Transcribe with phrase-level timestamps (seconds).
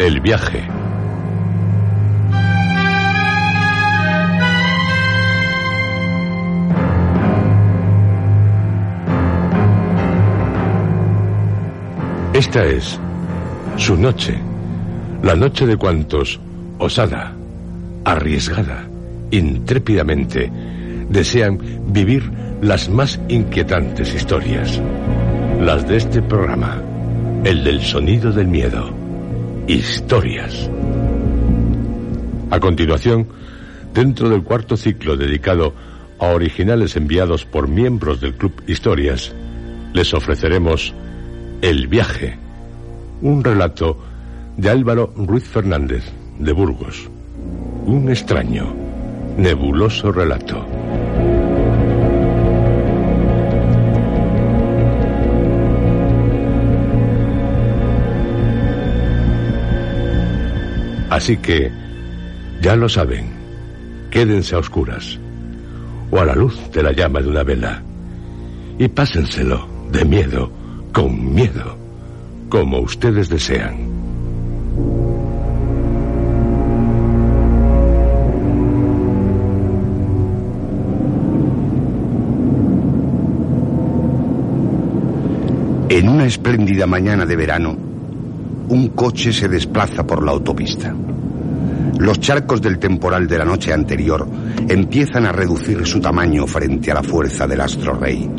[0.00, 0.66] el viaje.
[12.32, 12.98] Esta es
[13.76, 14.38] su noche,
[15.22, 16.40] la noche de cuantos,
[16.78, 17.34] osada,
[18.06, 18.88] arriesgada,
[19.30, 20.50] intrépidamente,
[21.10, 22.22] desean vivir
[22.62, 24.80] las más inquietantes historias,
[25.60, 26.82] las de este programa,
[27.44, 28.99] el del sonido del miedo,
[29.70, 30.68] historias.
[32.50, 33.28] A continuación,
[33.94, 35.74] dentro del cuarto ciclo dedicado
[36.18, 39.32] a originales enviados por miembros del Club Historias,
[39.92, 40.92] les ofreceremos
[41.62, 42.36] El viaje,
[43.22, 43.96] un relato
[44.56, 46.02] de Álvaro Ruiz Fernández,
[46.38, 47.08] de Burgos.
[47.86, 48.74] Un extraño,
[49.36, 50.79] nebuloso relato.
[61.10, 61.72] Así que,
[62.62, 63.26] ya lo saben,
[64.10, 65.18] quédense a oscuras
[66.12, 67.82] o a la luz de la llama de una vela
[68.78, 70.50] y pásenselo de miedo,
[70.92, 71.76] con miedo,
[72.48, 73.90] como ustedes desean.
[85.88, 87.76] En una espléndida mañana de verano,
[88.70, 90.94] un coche se desplaza por la autopista.
[91.98, 94.26] Los charcos del temporal de la noche anterior
[94.68, 98.30] empiezan a reducir su tamaño frente a la fuerza del astro rey.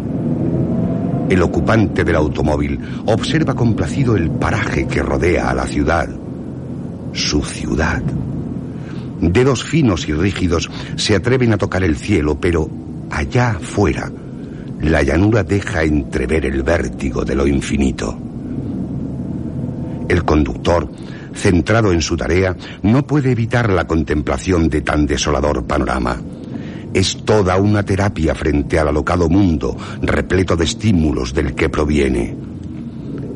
[1.29, 6.07] El ocupante del automóvil observa complacido el paraje que rodea a la ciudad.
[7.11, 8.01] Su ciudad.
[9.19, 12.69] Dedos finos y rígidos se atreven a tocar el cielo, pero
[13.09, 14.09] allá afuera,
[14.79, 18.30] la llanura deja entrever el vértigo de lo infinito.
[20.11, 20.91] El conductor,
[21.33, 26.21] centrado en su tarea, no puede evitar la contemplación de tan desolador panorama.
[26.93, 32.35] Es toda una terapia frente al alocado mundo, repleto de estímulos del que proviene.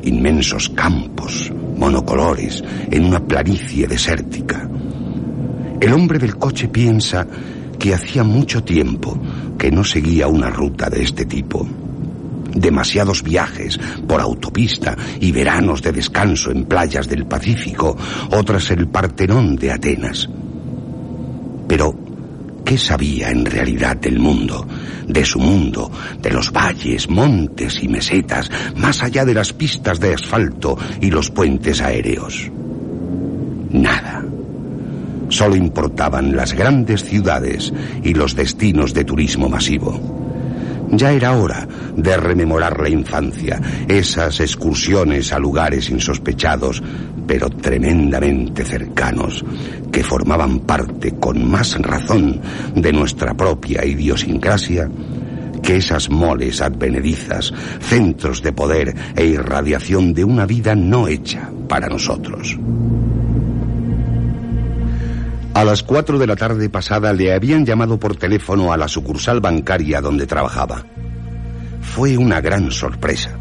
[0.02, 4.68] Inmensos campos, monocolores, en una planicie desértica.
[5.80, 7.26] El hombre del coche piensa
[7.78, 9.18] que hacía mucho tiempo
[9.56, 11.66] que no seguía una ruta de este tipo
[12.56, 13.78] demasiados viajes
[14.08, 17.96] por autopista y veranos de descanso en playas del Pacífico,
[18.32, 20.28] otras el Partenón de Atenas.
[21.68, 21.94] Pero,
[22.64, 24.66] ¿qué sabía en realidad del mundo,
[25.06, 25.90] de su mundo,
[26.20, 31.30] de los valles, montes y mesetas, más allá de las pistas de asfalto y los
[31.30, 32.50] puentes aéreos?
[33.70, 34.24] Nada.
[35.28, 37.72] Solo importaban las grandes ciudades
[38.04, 40.25] y los destinos de turismo masivo.
[40.90, 41.66] Ya era hora
[41.96, 46.82] de rememorar la infancia, esas excursiones a lugares insospechados,
[47.26, 49.44] pero tremendamente cercanos,
[49.90, 52.40] que formaban parte con más razón
[52.74, 54.88] de nuestra propia idiosincrasia
[55.62, 61.88] que esas moles advenedizas, centros de poder e irradiación de una vida no hecha para
[61.88, 62.56] nosotros.
[65.56, 69.40] A las cuatro de la tarde pasada le habían llamado por teléfono a la sucursal
[69.40, 70.84] bancaria donde trabajaba.
[71.80, 73.38] Fue una gran sorpresa.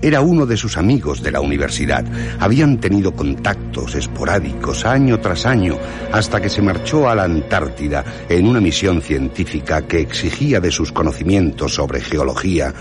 [0.00, 2.04] Era uno de sus amigos de la universidad.
[2.38, 5.76] Habían tenido contactos esporádicos año tras año
[6.12, 10.92] hasta que se marchó a la Antártida en una misión científica que exigía de sus
[10.92, 12.72] conocimientos sobre geología,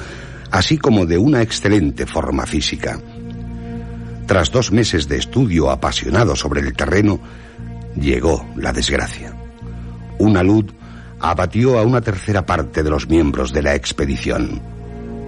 [0.51, 2.99] así como de una excelente forma física.
[4.27, 7.19] Tras dos meses de estudio apasionado sobre el terreno,
[7.99, 9.33] llegó la desgracia.
[10.17, 10.65] Una luz
[11.19, 14.61] abatió a una tercera parte de los miembros de la expedición.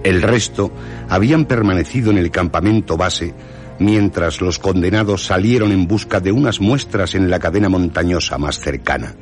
[0.04, 0.72] El resto
[1.08, 3.34] habían permanecido en el campamento base
[3.78, 9.14] mientras los condenados salieron en busca de unas muestras en la cadena montañosa más cercana.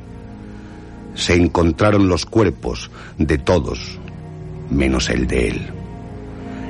[1.13, 3.99] Se encontraron los cuerpos de todos,
[4.69, 5.67] menos el de él.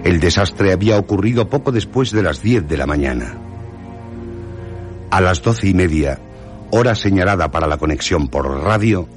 [0.03, 3.37] El desastre había ocurrido poco después de las diez de la mañana.
[5.09, 6.19] A las doce y media,
[6.71, 9.07] hora señalada para la conexión por radio,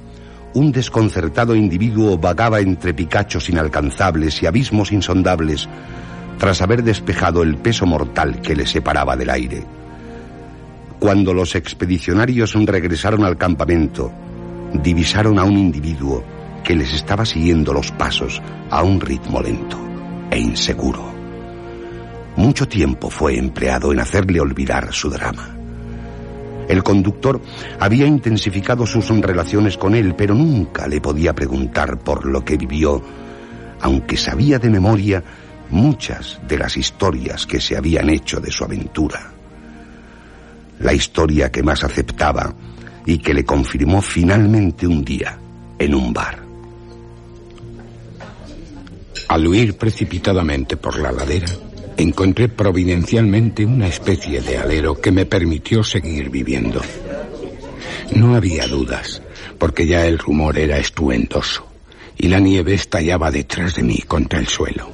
[0.53, 5.67] un desconcertado individuo vagaba entre picachos inalcanzables y abismos insondables
[6.37, 9.63] tras haber despejado el peso mortal que le separaba del aire.
[10.99, 14.11] Cuando los expedicionarios regresaron al campamento,
[14.73, 16.23] divisaron a un individuo
[16.63, 19.77] que les estaba siguiendo los pasos a un ritmo lento
[20.29, 21.11] e inseguro.
[22.35, 25.60] Mucho tiempo fue empleado en hacerle olvidar su drama.
[26.71, 27.41] El conductor
[27.81, 33.01] había intensificado sus relaciones con él, pero nunca le podía preguntar por lo que vivió,
[33.81, 35.21] aunque sabía de memoria
[35.69, 39.33] muchas de las historias que se habían hecho de su aventura.
[40.79, 42.55] La historia que más aceptaba
[43.05, 45.37] y que le confirmó finalmente un día
[45.77, 46.39] en un bar.
[49.27, 51.49] Al huir precipitadamente por la ladera,
[51.97, 56.81] encontré providencialmente una especie de alero que me permitió seguir viviendo.
[58.15, 59.21] No había dudas,
[59.57, 61.67] porque ya el rumor era estruendoso
[62.17, 64.91] y la nieve estallaba detrás de mí contra el suelo.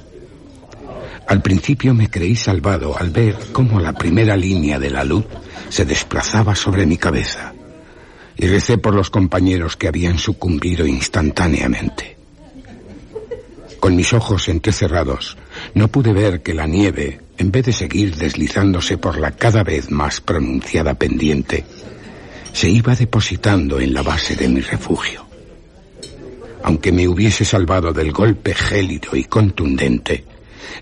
[1.28, 5.26] Al principio me creí salvado al ver cómo la primera línea de la luz
[5.70, 7.54] se desplazaba sobre mi cabeza
[8.38, 12.16] y recé por los compañeros que habían sucumbido instantáneamente.
[13.80, 15.38] Con mis ojos entrecerrados,
[15.74, 19.92] no pude ver que la nieve, en vez de seguir deslizándose por la cada vez
[19.92, 21.66] más pronunciada pendiente,
[22.54, 25.26] se iba depositando en la base de mi refugio.
[26.64, 30.26] Aunque me hubiese salvado del golpe gélido y contundente,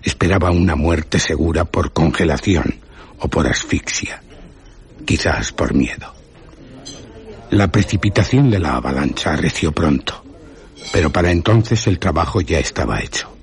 [0.02, 2.76] esperaba una muerte segura por congelación
[3.18, 4.22] o por asfixia,
[5.04, 6.14] quizás por miedo.
[7.50, 10.26] La precipitación de la avalancha arreció pronto
[10.92, 13.35] pero para entonces el trabajo ya estaba hecho.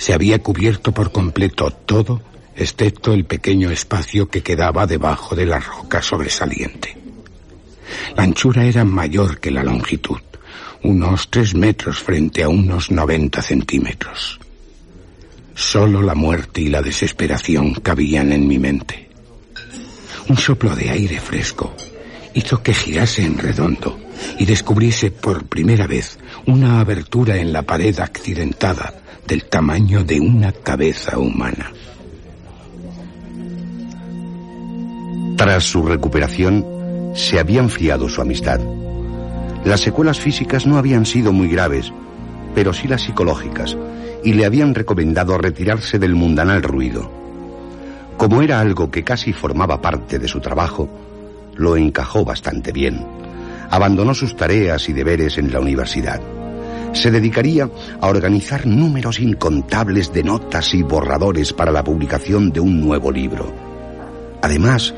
[0.00, 2.22] Se había cubierto por completo todo,
[2.56, 6.96] excepto el pequeño espacio que quedaba debajo de la roca sobresaliente.
[8.16, 10.22] La anchura era mayor que la longitud,
[10.82, 14.40] unos tres metros frente a unos noventa centímetros.
[15.54, 19.10] Solo la muerte y la desesperación cabían en mi mente.
[20.30, 21.76] Un soplo de aire fresco
[22.32, 24.00] hizo que girase en redondo
[24.38, 28.99] y descubriese por primera vez una abertura en la pared accidentada
[29.30, 31.70] del tamaño de una cabeza humana.
[35.36, 36.66] Tras su recuperación,
[37.14, 38.58] se había enfriado su amistad.
[39.64, 41.92] Las secuelas físicas no habían sido muy graves,
[42.56, 43.76] pero sí las psicológicas,
[44.24, 47.08] y le habían recomendado retirarse del mundanal ruido.
[48.16, 50.88] Como era algo que casi formaba parte de su trabajo,
[51.54, 53.06] lo encajó bastante bien
[53.70, 56.20] abandonó sus tareas y deberes en la universidad.
[56.92, 57.70] Se dedicaría
[58.00, 63.52] a organizar números incontables de notas y borradores para la publicación de un nuevo libro.
[64.42, 64.92] Además,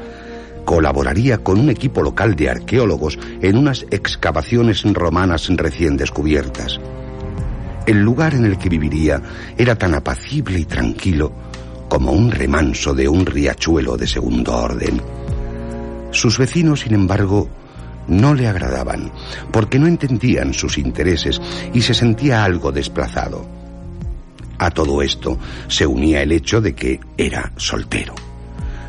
[0.65, 6.81] colaboraría con un equipo local de arqueólogos en unas excavaciones romanas recién descubiertas.
[7.87, 9.21] El lugar en el que viviría
[9.59, 11.33] era tan apacible y tranquilo
[11.89, 15.03] como un remanso de un riachuelo de segundo orden.
[16.11, 17.49] Sus vecinos, sin embargo,
[18.09, 19.13] no le agradaban,
[19.51, 21.41] porque no entendían sus intereses
[21.73, 23.47] y se sentía algo desplazado.
[24.59, 28.15] A todo esto se unía el hecho de que era soltero.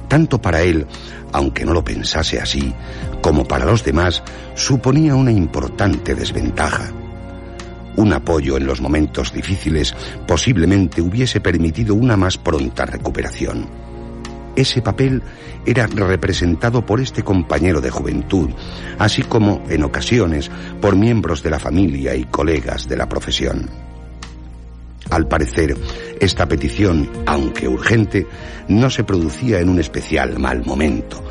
[0.07, 0.85] Tanto para él,
[1.31, 2.73] aunque no lo pensase así,
[3.21, 4.21] como para los demás,
[4.53, 6.91] suponía una importante desventaja.
[7.95, 9.95] Un apoyo en los momentos difíciles
[10.27, 13.82] posiblemente hubiese permitido una más pronta recuperación.
[14.55, 15.21] Ese papel
[15.65, 18.49] era representado por este compañero de juventud,
[18.99, 23.69] así como, en ocasiones, por miembros de la familia y colegas de la profesión.
[25.09, 25.75] Al parecer,
[26.19, 28.27] esta petición, aunque urgente,
[28.67, 31.23] no se producía en un especial mal momento.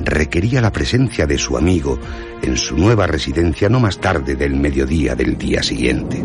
[0.00, 1.98] Requería la presencia de su amigo
[2.42, 6.24] en su nueva residencia no más tarde del mediodía del día siguiente.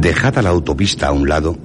[0.00, 1.58] Dejada la autopista a un lado,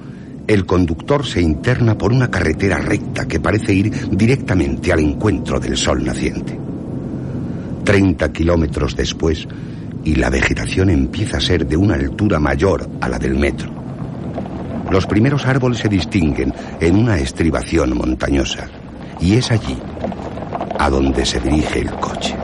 [0.47, 5.77] el conductor se interna por una carretera recta que parece ir directamente al encuentro del
[5.77, 6.59] sol naciente.
[7.83, 9.47] Treinta kilómetros después,
[10.03, 13.71] y la vegetación empieza a ser de una altura mayor a la del metro.
[14.89, 18.67] Los primeros árboles se distinguen en una estribación montañosa,
[19.21, 19.77] y es allí
[20.79, 22.35] a donde se dirige el coche.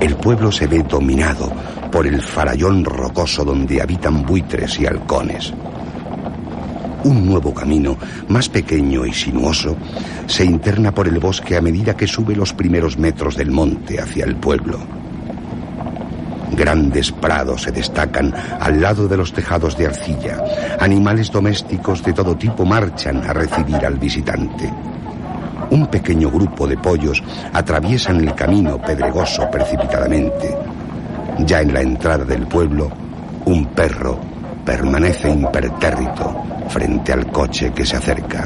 [0.00, 1.52] El pueblo se ve dominado
[1.96, 5.54] por el farallón rocoso donde habitan buitres y halcones.
[7.04, 7.96] Un nuevo camino,
[8.28, 9.74] más pequeño y sinuoso,
[10.26, 14.26] se interna por el bosque a medida que sube los primeros metros del monte hacia
[14.26, 14.78] el pueblo.
[16.52, 20.44] Grandes prados se destacan al lado de los tejados de arcilla.
[20.78, 24.70] Animales domésticos de todo tipo marchan a recibir al visitante.
[25.70, 27.22] Un pequeño grupo de pollos
[27.54, 30.75] atraviesan el camino pedregoso precipitadamente.
[31.38, 32.90] Ya en la entrada del pueblo,
[33.44, 34.18] un perro
[34.64, 36.34] permanece impertérrito
[36.68, 38.44] frente al coche que se acerca.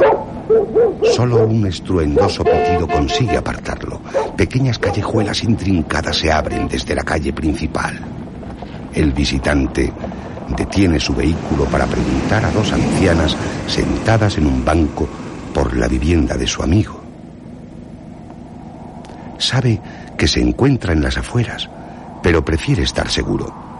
[1.15, 4.01] Solo un estruendoso pitido consigue apartarlo.
[4.37, 7.99] Pequeñas callejuelas intrincadas se abren desde la calle principal.
[8.93, 9.93] El visitante
[10.57, 15.09] detiene su vehículo para preguntar a dos ancianas sentadas en un banco
[15.55, 17.01] por la vivienda de su amigo.
[19.39, 19.81] Sabe
[20.19, 21.71] que se encuentra en las afueras,
[22.23, 23.71] pero prefiere estar seguro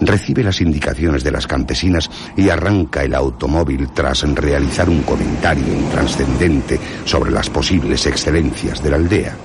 [0.00, 6.78] recibe las indicaciones de las campesinas y arranca el automóvil tras realizar un comentario intranscendente
[7.04, 9.36] sobre las posibles excelencias de la aldea.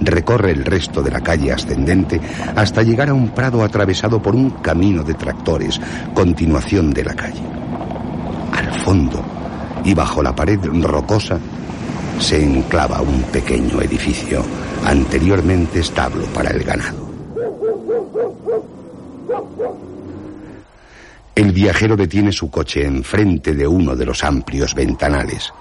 [0.00, 2.20] Recorre el resto de la calle ascendente
[2.56, 5.78] hasta llegar a un prado atravesado por un camino de tractores,
[6.14, 7.42] continuación de la calle.
[8.52, 9.22] Al fondo
[9.84, 11.38] y bajo la pared rocosa
[12.18, 14.42] se enclava un pequeño edificio,
[14.84, 17.10] anteriormente establo para el ganado.
[21.34, 25.52] El viajero detiene su coche enfrente de uno de los amplios ventanales.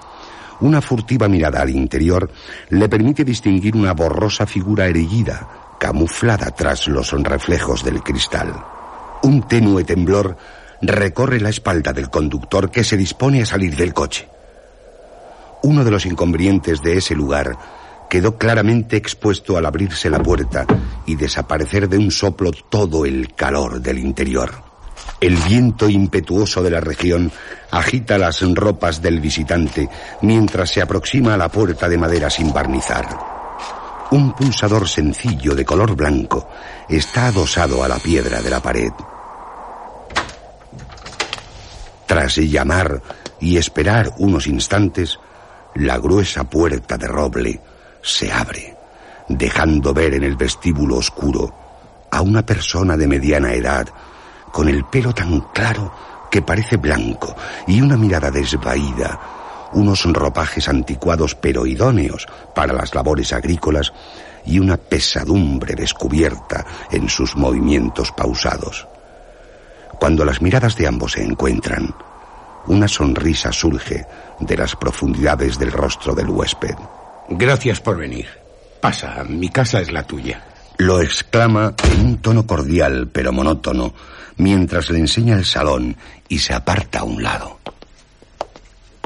[0.62, 2.30] Una furtiva mirada al interior
[2.70, 5.48] le permite distinguir una borrosa figura erguida,
[5.80, 8.54] camuflada tras los reflejos del cristal.
[9.24, 10.36] Un tenue temblor
[10.82, 14.28] recorre la espalda del conductor que se dispone a salir del coche.
[15.64, 17.58] Uno de los inconvenientes de ese lugar
[18.10, 20.66] quedó claramente expuesto al abrirse la puerta
[21.06, 24.64] y desaparecer de un soplo todo el calor del interior.
[25.22, 27.32] El viento impetuoso de la región
[27.72, 29.90] agita las ropas del visitante
[30.22, 33.08] mientras se aproxima a la puerta de madera sin barnizar.
[34.12, 36.50] Un pulsador sencillo de color blanco
[36.88, 38.92] está adosado a la piedra de la pared.
[42.08, 43.04] Tras llamar
[43.40, 45.20] y esperar unos instantes,
[45.76, 47.62] la gruesa puerta de roble
[48.02, 48.76] se abre,
[49.28, 51.54] dejando ver en el vestíbulo oscuro
[52.12, 53.88] a una persona de mediana edad
[54.52, 55.94] con el pelo tan claro
[56.32, 57.36] que parece blanco
[57.68, 59.20] y una mirada desvaída,
[59.74, 63.94] unos ropajes anticuados pero idóneos para las labores agrícolas
[64.46, 68.88] y una pesadumbre descubierta en sus movimientos pausados.
[70.00, 71.94] Cuando las miradas de ambos se encuentran,
[72.68, 74.06] una sonrisa surge
[74.40, 76.76] de las profundidades del rostro del huésped.
[77.30, 78.26] Gracias por venir.
[78.82, 80.44] Pasa, mi casa es la tuya.
[80.78, 83.94] Lo exclama en un tono cordial pero monótono,
[84.38, 85.96] mientras le enseña el salón
[86.28, 87.60] y se aparta a un lado.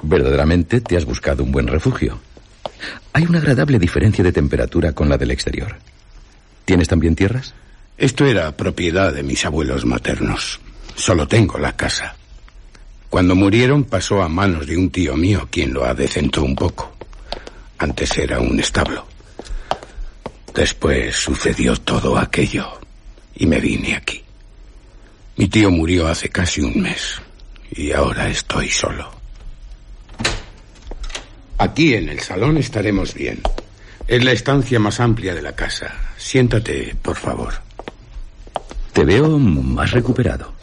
[0.04, 2.20] Verdaderamente te has buscado un buen refugio.
[3.12, 5.76] Hay una agradable diferencia de temperatura con la del exterior.
[6.66, 7.54] ¿Tienes también tierras?
[7.98, 10.60] Esto era propiedad de mis abuelos maternos.
[10.96, 12.16] Solo tengo la casa.
[13.10, 16.93] Cuando murieron pasó a manos de un tío mío quien lo adecentó un poco.
[17.78, 19.06] Antes era un establo.
[20.54, 22.80] Después sucedió todo aquello
[23.36, 24.24] y me vine aquí.
[25.36, 27.20] Mi tío murió hace casi un mes
[27.72, 29.12] y ahora estoy solo.
[31.58, 33.42] Aquí en el salón estaremos bien.
[34.08, 35.94] Es la estancia más amplia de la casa.
[36.18, 37.54] Siéntate, por favor.
[38.92, 40.54] Te veo más recuperado.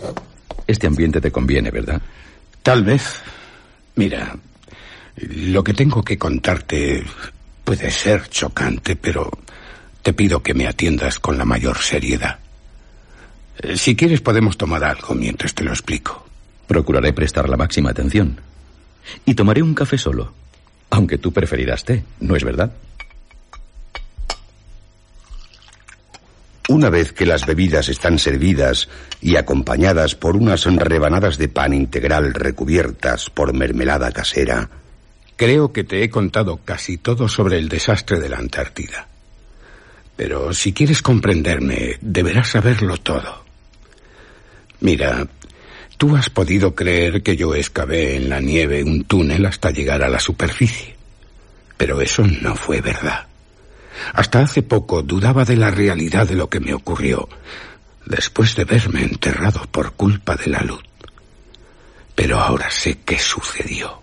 [0.66, 2.00] Este ambiente te conviene, ¿verdad?
[2.62, 3.02] Tal vez.
[3.96, 4.36] Mira,
[5.16, 7.04] lo que tengo que contarte
[7.64, 9.30] puede ser chocante, pero
[10.02, 12.38] te pido que me atiendas con la mayor seriedad.
[13.58, 16.26] Eh, si quieres podemos tomar algo mientras te lo explico.
[16.66, 18.40] Procuraré prestar la máxima atención.
[19.24, 20.32] Y tomaré un café solo.
[20.90, 22.72] Aunque tú preferirás té, ¿no es verdad?
[26.68, 28.88] Una vez que las bebidas están servidas
[29.20, 34.70] y acompañadas por unas rebanadas de pan integral recubiertas por mermelada casera,
[35.40, 39.08] creo que te he contado casi todo sobre el desastre de la Antártida.
[40.14, 43.42] Pero si quieres comprenderme, deberás saberlo todo.
[44.80, 45.26] Mira,
[45.96, 50.10] tú has podido creer que yo excavé en la nieve un túnel hasta llegar a
[50.10, 50.94] la superficie.
[51.78, 53.26] Pero eso no fue verdad.
[54.12, 57.30] Hasta hace poco dudaba de la realidad de lo que me ocurrió,
[58.04, 60.82] después de verme enterrado por culpa de la luz.
[62.14, 64.02] Pero ahora sé qué sucedió.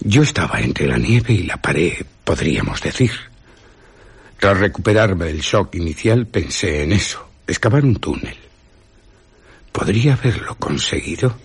[0.00, 3.10] Yo estaba entre la nieve y la pared, podríamos decir.
[4.38, 8.36] Tras recuperarme del shock inicial pensé en eso excavar un túnel.
[9.72, 11.36] ¿Podría haberlo conseguido?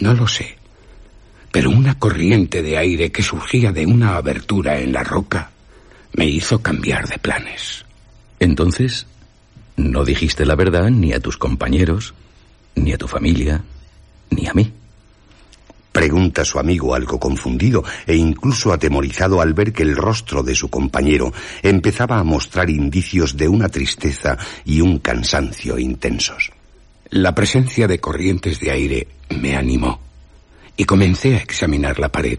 [0.00, 0.56] No lo sé.
[1.50, 5.50] Pero una corriente de aire que surgía de una abertura en la roca
[6.12, 7.84] me hizo cambiar de planes.
[8.38, 9.06] Entonces,
[9.76, 12.14] no dijiste la verdad ni a tus compañeros,
[12.74, 13.62] ni a tu familia,
[14.30, 14.72] ni a mí.
[15.92, 20.68] Pregunta su amigo algo confundido e incluso atemorizado al ver que el rostro de su
[20.68, 26.52] compañero empezaba a mostrar indicios de una tristeza y un cansancio intensos.
[27.10, 30.00] La presencia de corrientes de aire me animó
[30.76, 32.38] y comencé a examinar la pared.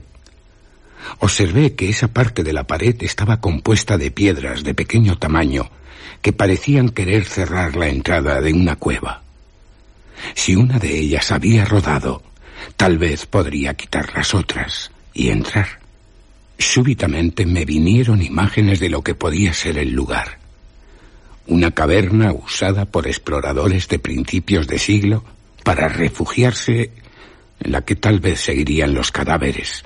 [1.19, 5.69] Observé que esa parte de la pared estaba compuesta de piedras de pequeño tamaño
[6.21, 9.23] que parecían querer cerrar la entrada de una cueva.
[10.35, 12.21] Si una de ellas había rodado,
[12.75, 15.79] tal vez podría quitar las otras y entrar.
[16.57, 20.39] Súbitamente me vinieron imágenes de lo que podía ser el lugar
[21.49, 25.23] una caverna usada por exploradores de principios de siglo
[25.63, 26.91] para refugiarse
[27.59, 29.83] en la que tal vez seguirían los cadáveres,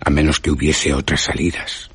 [0.00, 1.88] a menos que hubiese otras salidas.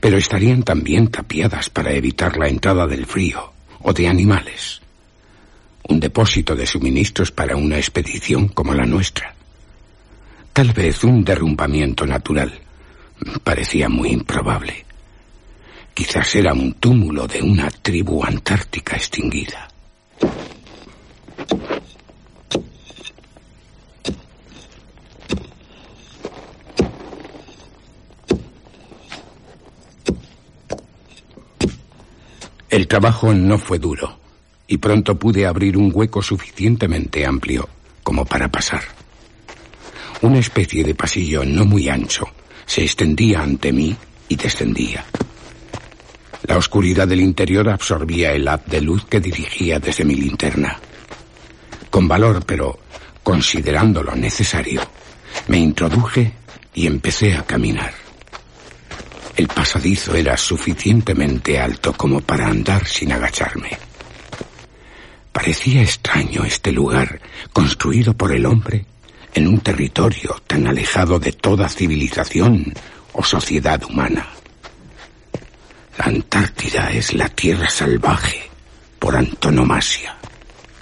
[0.00, 4.80] Pero estarían también tapiadas para evitar la entrada del frío o de animales.
[5.88, 9.29] Un depósito de suministros para una expedición como la nuestra.
[10.52, 12.52] Tal vez un derrumbamiento natural.
[13.44, 14.84] Parecía muy improbable.
[15.94, 19.68] Quizás era un túmulo de una tribu antártica extinguida.
[32.68, 34.18] El trabajo no fue duro
[34.68, 37.68] y pronto pude abrir un hueco suficientemente amplio
[38.04, 38.99] como para pasar.
[40.22, 42.26] Una especie de pasillo no muy ancho
[42.66, 43.96] se extendía ante mí
[44.28, 45.04] y descendía.
[46.42, 50.78] La oscuridad del interior absorbía el haz de luz que dirigía desde mi linterna.
[51.88, 52.78] Con valor, pero
[53.22, 54.82] considerando lo necesario,
[55.48, 56.32] me introduje
[56.74, 57.92] y empecé a caminar.
[59.36, 63.70] El pasadizo era suficientemente alto como para andar sin agacharme.
[65.32, 67.20] Parecía extraño este lugar,
[67.52, 68.84] construido por el hombre
[69.34, 72.72] en un territorio tan alejado de toda civilización
[73.12, 74.28] o sociedad humana.
[75.98, 78.48] La Antártida es la tierra salvaje
[78.98, 80.16] por antonomasia.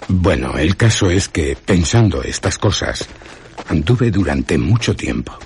[0.07, 3.07] Bueno, el caso es que, pensando estas cosas,
[3.67, 5.37] anduve durante mucho tiempo.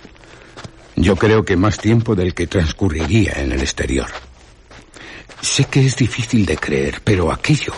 [0.96, 4.08] Yo creo que más tiempo del que transcurriría en el exterior.
[5.42, 7.74] Sé que es difícil de creer, pero aquello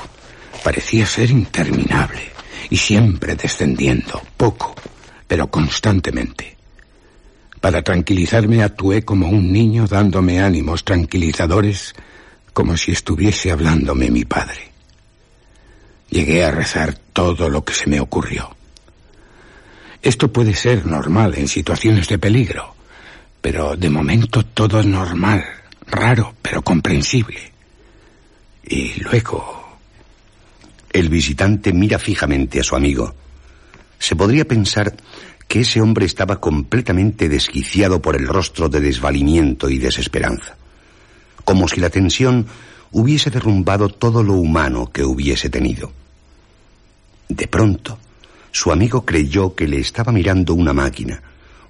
[0.64, 2.32] parecía ser interminable
[2.70, 4.76] y siempre descendiendo, poco,
[5.28, 6.58] pero constantemente.
[7.62, 11.96] Para tranquilizarme actué como un niño dándome ánimos tranquilizadores
[12.54, 14.72] como si estuviese hablándome mi padre.
[16.10, 18.56] Llegué a rezar todo lo que se me ocurrió.
[20.02, 22.76] Esto puede ser normal en situaciones de peligro,
[23.42, 25.44] pero de momento todo es normal,
[25.88, 27.52] raro, pero comprensible.
[28.64, 29.64] Y luego...
[30.96, 33.14] El visitante mira fijamente a su amigo.
[34.00, 34.96] Se podría pensar
[35.48, 40.58] que ese hombre estaba completamente desquiciado por el rostro de desvalimiento y desesperanza,
[41.44, 42.48] como si la tensión
[42.92, 45.92] hubiese derrumbado todo lo humano que hubiese tenido.
[47.28, 48.00] De pronto,
[48.52, 51.22] su amigo creyó que le estaba mirando una máquina,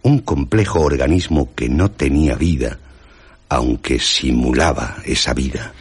[0.04, 2.78] un complejo organismo que no tenía vida,
[3.50, 5.74] aunque simulaba esa vida.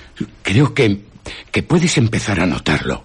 [0.43, 1.05] Creo que,
[1.51, 3.05] que puedes empezar a notarlo.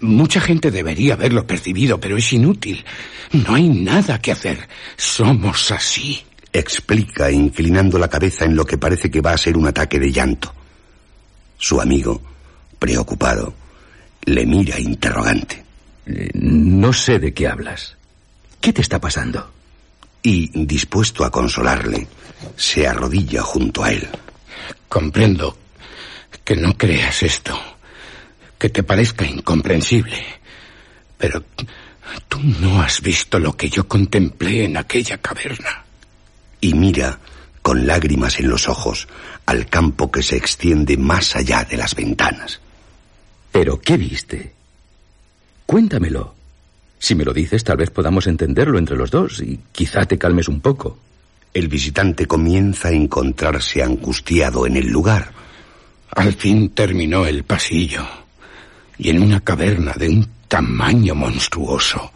[0.00, 2.84] Mucha gente debería haberlo percibido, pero es inútil.
[3.32, 4.68] No hay nada que hacer.
[4.96, 6.24] Somos así.
[6.52, 10.12] Explica, inclinando la cabeza en lo que parece que va a ser un ataque de
[10.12, 10.52] llanto.
[11.56, 12.20] Su amigo,
[12.78, 13.54] preocupado,
[14.24, 15.64] le mira interrogante.
[16.06, 17.96] Eh, no sé de qué hablas.
[18.60, 19.50] ¿Qué te está pasando?
[20.22, 22.06] Y, dispuesto a consolarle,
[22.56, 24.08] se arrodilla junto a él.
[24.88, 25.56] Comprendo
[26.44, 27.71] que no creas esto
[28.62, 30.24] que te parezca incomprensible.
[31.18, 31.42] Pero
[32.28, 35.84] tú no has visto lo que yo contemplé en aquella caverna.
[36.60, 37.18] Y mira,
[37.60, 39.08] con lágrimas en los ojos,
[39.46, 42.60] al campo que se extiende más allá de las ventanas.
[43.50, 44.52] ¿Pero qué viste?
[45.66, 46.36] Cuéntamelo.
[47.00, 50.46] Si me lo dices, tal vez podamos entenderlo entre los dos y quizá te calmes
[50.46, 51.00] un poco.
[51.52, 55.32] El visitante comienza a encontrarse angustiado en el lugar.
[56.10, 58.21] Al fin terminó el pasillo
[58.98, 62.12] y en una caverna de un tamaño monstruoso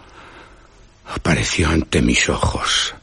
[1.14, 2.94] apareció ante mis ojos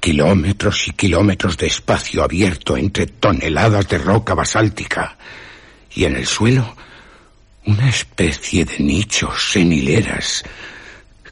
[0.00, 5.16] kilómetros y kilómetros de espacio abierto entre toneladas de roca basáltica
[5.94, 6.76] y en el suelo
[7.66, 10.44] una especie de nichos en hileras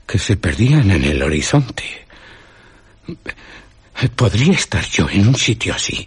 [0.07, 2.07] que se perdían en el horizonte.
[4.15, 6.07] ¿Podría estar yo en un sitio así?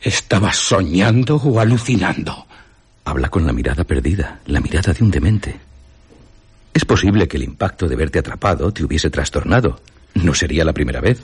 [0.00, 2.46] ¿Estaba soñando o alucinando?
[3.04, 5.60] Habla con la mirada perdida, la mirada de un demente.
[6.72, 9.80] Es posible que el impacto de verte atrapado te hubiese trastornado.
[10.14, 11.20] No sería la primera vez.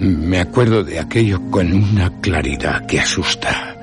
[0.00, 3.76] Me acuerdo de aquello con una claridad que asusta.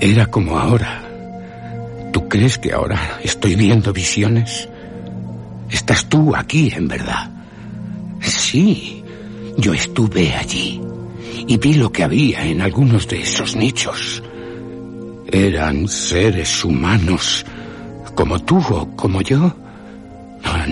[0.00, 1.02] Era como ahora.
[2.12, 4.68] ¿Tú crees que ahora estoy viendo visiones?
[5.70, 7.30] Estás tú aquí, en verdad.
[8.20, 9.02] Sí,
[9.56, 10.80] yo estuve allí
[11.46, 14.22] y vi lo que había en algunos de esos nichos.
[15.32, 17.44] Eran seres humanos,
[18.14, 19.38] como tú o como yo.
[20.44, 20.66] No,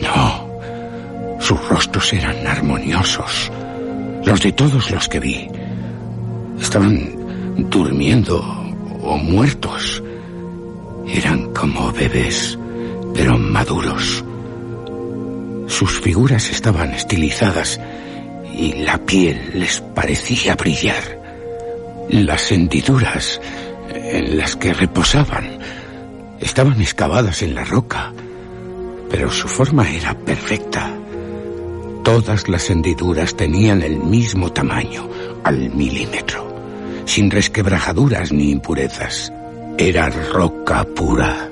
[0.00, 1.40] no.
[1.40, 3.50] Sus rostros eran armoniosos,
[4.24, 5.48] los de todos los que vi.
[6.60, 8.40] Estaban durmiendo
[9.02, 10.02] o muertos.
[11.06, 12.58] Eran como bebés
[13.14, 14.24] pero maduros.
[15.66, 17.80] Sus figuras estaban estilizadas
[18.52, 21.21] y la piel les parecía brillar.
[22.08, 23.40] Las hendiduras
[23.94, 25.58] en las que reposaban
[26.40, 28.12] estaban excavadas en la roca,
[29.10, 30.90] pero su forma era perfecta.
[32.02, 35.08] Todas las hendiduras tenían el mismo tamaño,
[35.44, 36.56] al milímetro,
[37.04, 39.32] sin resquebrajaduras ni impurezas.
[39.78, 41.48] Era roca pura.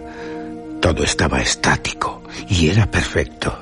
[0.81, 3.57] Todo estaba estático y era perfecto.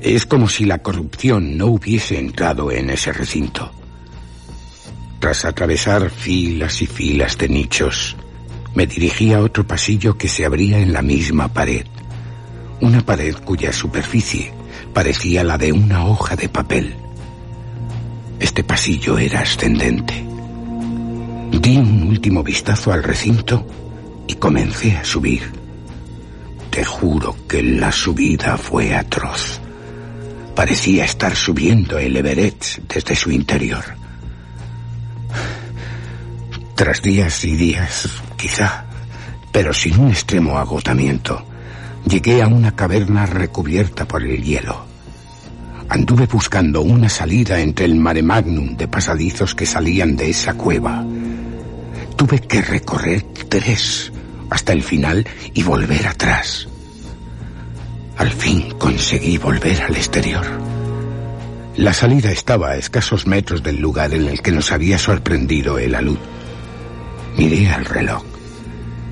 [0.00, 3.72] Es como si la corrupción no hubiese entrado en ese recinto.
[5.18, 8.16] Tras atravesar filas y filas de nichos,
[8.74, 11.84] me dirigí a otro pasillo que se abría en la misma pared.
[12.80, 14.52] Una pared cuya superficie
[14.94, 16.94] parecía la de una hoja de papel.
[18.38, 20.24] Este pasillo era ascendente.
[21.50, 23.66] Di un último vistazo al recinto
[24.28, 25.42] y comencé a subir.
[26.70, 29.58] Te juro que la subida fue atroz.
[30.54, 33.97] Parecía estar subiendo el Everett desde su interior.
[36.74, 38.84] Tras días y días, quizá,
[39.50, 41.44] pero sin un extremo agotamiento,
[42.06, 44.86] llegué a una caverna recubierta por el hielo.
[45.88, 51.04] Anduve buscando una salida entre el mare magnum de pasadizos que salían de esa cueva.
[52.16, 54.12] Tuve que recorrer tres
[54.50, 56.68] hasta el final y volver atrás.
[58.16, 60.44] Al fin conseguí volver al exterior.
[61.78, 65.94] La salida estaba a escasos metros del lugar en el que nos había sorprendido el
[65.94, 66.18] alud.
[67.36, 68.24] Miré al reloj.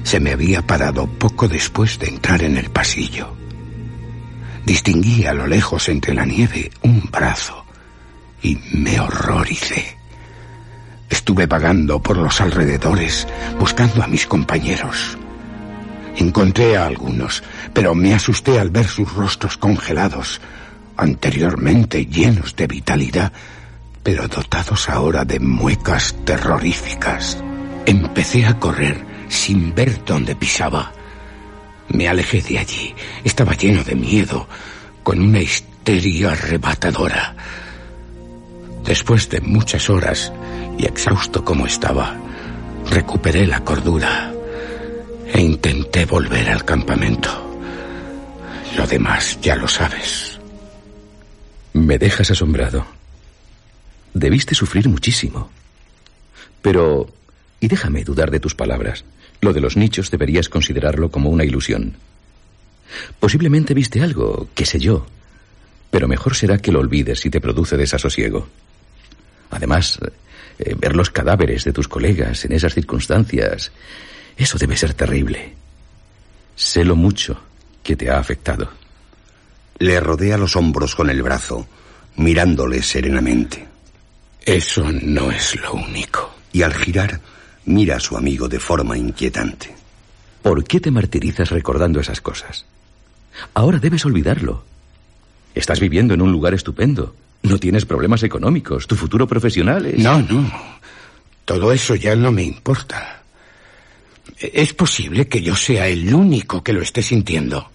[0.02, 3.36] Se me había parado poco después de entrar en el pasillo.
[4.64, 7.64] Distinguí a lo lejos entre la nieve un brazo
[8.42, 9.96] y me horroricé.
[11.08, 13.28] Estuve vagando por los alrededores
[13.60, 15.16] buscando a mis compañeros.
[16.16, 20.40] Encontré a algunos, pero me asusté al ver sus rostros congelados,
[20.96, 23.32] anteriormente llenos de vitalidad,
[24.02, 27.42] pero dotados ahora de muecas terroríficas.
[27.84, 30.92] Empecé a correr sin ver dónde pisaba.
[31.88, 32.94] Me alejé de allí.
[33.24, 34.48] Estaba lleno de miedo,
[35.02, 37.36] con una histeria arrebatadora.
[38.84, 40.32] Después de muchas horas,
[40.78, 42.16] y exhausto como estaba,
[42.90, 44.32] recuperé la cordura
[45.32, 47.30] e intenté volver al campamento.
[48.76, 50.35] Lo demás ya lo sabes.
[51.76, 52.86] Me dejas asombrado.
[54.14, 55.50] Debiste sufrir muchísimo.
[56.62, 57.12] Pero...
[57.60, 59.04] Y déjame dudar de tus palabras.
[59.42, 61.96] Lo de los nichos deberías considerarlo como una ilusión.
[63.20, 65.06] Posiblemente viste algo, qué sé yo.
[65.90, 68.48] Pero mejor será que lo olvides si te produce desasosiego.
[69.50, 69.98] Además,
[70.58, 73.70] eh, ver los cadáveres de tus colegas en esas circunstancias
[74.38, 75.52] eso debe ser terrible.
[76.54, 77.38] Sé lo mucho
[77.82, 78.85] que te ha afectado.
[79.78, 81.66] Le rodea los hombros con el brazo,
[82.16, 83.66] mirándole serenamente.
[84.44, 86.34] Eso no es lo único.
[86.52, 87.20] Y al girar,
[87.66, 89.74] mira a su amigo de forma inquietante.
[90.42, 92.64] ¿Por qué te martirizas recordando esas cosas?
[93.54, 94.64] Ahora debes olvidarlo.
[95.54, 97.14] Estás viviendo en un lugar estupendo.
[97.42, 98.86] No tienes problemas económicos.
[98.86, 99.98] Tu futuro profesional es...
[99.98, 100.50] No, no.
[101.44, 103.22] Todo eso ya no me importa.
[104.38, 107.70] Es posible que yo sea el único que lo esté sintiendo.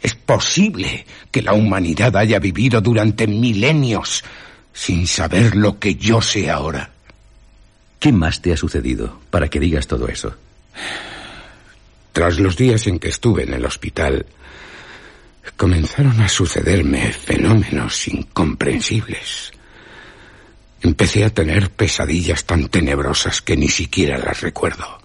[0.00, 4.24] Es posible que la humanidad haya vivido durante milenios
[4.72, 6.90] sin saber lo que yo sé ahora.
[7.98, 10.36] ¿Qué más te ha sucedido para que digas todo eso?
[12.12, 14.26] Tras los días en que estuve en el hospital,
[15.56, 19.52] comenzaron a sucederme fenómenos incomprensibles.
[20.80, 25.00] Empecé a tener pesadillas tan tenebrosas que ni siquiera las recuerdo.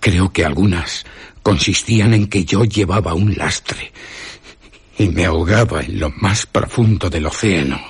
[0.00, 1.04] Creo que algunas
[1.42, 3.92] consistían en que yo llevaba un lastre
[4.98, 7.80] y me ahogaba en lo más profundo del océano.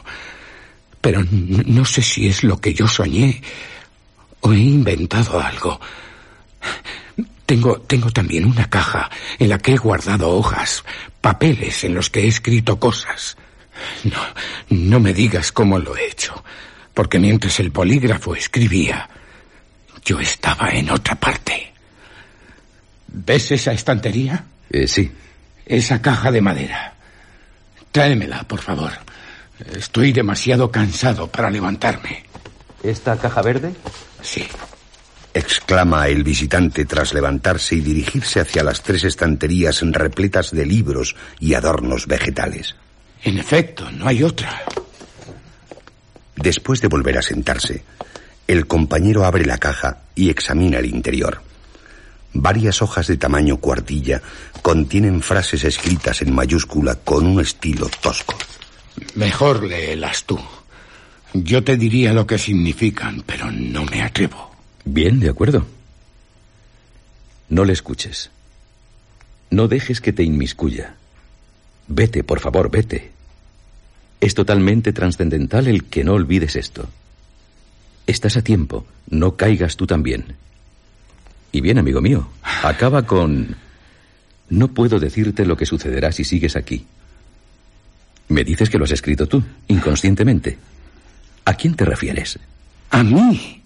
[1.00, 3.42] Pero no sé si es lo que yo soñé
[4.40, 5.80] o he inventado algo.
[7.46, 10.84] Tengo, tengo también una caja en la que he guardado hojas,
[11.20, 13.36] papeles en los que he escrito cosas.
[14.04, 14.20] No,
[14.68, 16.44] no me digas cómo lo he hecho,
[16.94, 19.08] porque mientras el polígrafo escribía,
[20.04, 21.72] yo estaba en otra parte.
[23.12, 24.44] ¿Ves esa estantería?
[24.70, 25.10] Eh, sí.
[25.66, 26.94] Esa caja de madera.
[27.92, 28.92] Tráemela, por favor.
[29.74, 32.24] Estoy demasiado cansado para levantarme.
[32.82, 33.74] ¿Esta caja verde?
[34.22, 34.46] Sí.
[35.32, 41.54] exclama el visitante tras levantarse y dirigirse hacia las tres estanterías repletas de libros y
[41.54, 42.74] adornos vegetales.
[43.22, 44.62] En efecto, no hay otra.
[46.36, 47.84] Después de volver a sentarse,
[48.46, 51.42] el compañero abre la caja y examina el interior.
[52.32, 54.22] Varias hojas de tamaño cuartilla
[54.62, 58.36] contienen frases escritas en mayúscula con un estilo tosco.
[59.14, 60.38] Mejor léelas tú.
[61.32, 64.50] Yo te diría lo que significan, pero no me atrevo.
[64.84, 65.66] Bien, de acuerdo.
[67.48, 68.30] No le escuches.
[69.50, 70.94] No dejes que te inmiscuya.
[71.88, 73.10] Vete, por favor, vete.
[74.20, 76.88] Es totalmente trascendental el que no olvides esto.
[78.06, 80.36] Estás a tiempo, no caigas tú también.
[81.52, 82.28] Y bien, amigo mío,
[82.62, 83.56] acaba con...
[84.48, 86.84] No puedo decirte lo que sucederá si sigues aquí.
[88.28, 90.58] Me dices que lo has escrito tú, inconscientemente.
[91.44, 92.38] ¿A quién te refieres?
[92.90, 93.62] A mí.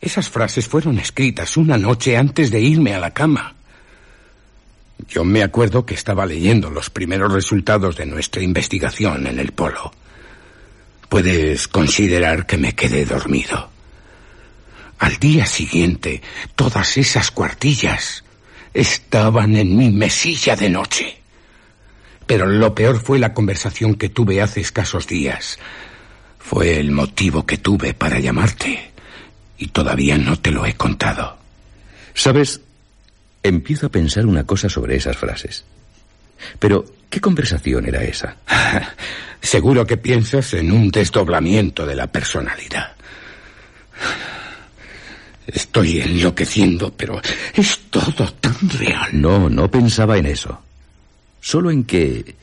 [0.00, 3.54] Esas frases fueron escritas una noche antes de irme a la cama.
[5.08, 9.92] Yo me acuerdo que estaba leyendo los primeros resultados de nuestra investigación en el polo.
[11.08, 13.70] Puedes considerar que me quedé dormido.
[15.02, 16.22] Al día siguiente,
[16.54, 18.22] todas esas cuartillas
[18.72, 21.18] estaban en mi mesilla de noche.
[22.24, 25.58] Pero lo peor fue la conversación que tuve hace escasos días.
[26.38, 28.92] Fue el motivo que tuve para llamarte.
[29.58, 31.36] Y todavía no te lo he contado.
[32.14, 32.60] Sabes,
[33.42, 35.64] empiezo a pensar una cosa sobre esas frases.
[36.60, 38.36] Pero, ¿qué conversación era esa?
[39.42, 42.92] Seguro que piensas en un desdoblamiento de la personalidad.
[45.46, 47.20] Estoy enloqueciendo, pero
[47.54, 49.08] es todo tan real.
[49.12, 50.62] No, no pensaba en eso.
[51.40, 52.36] Solo en que...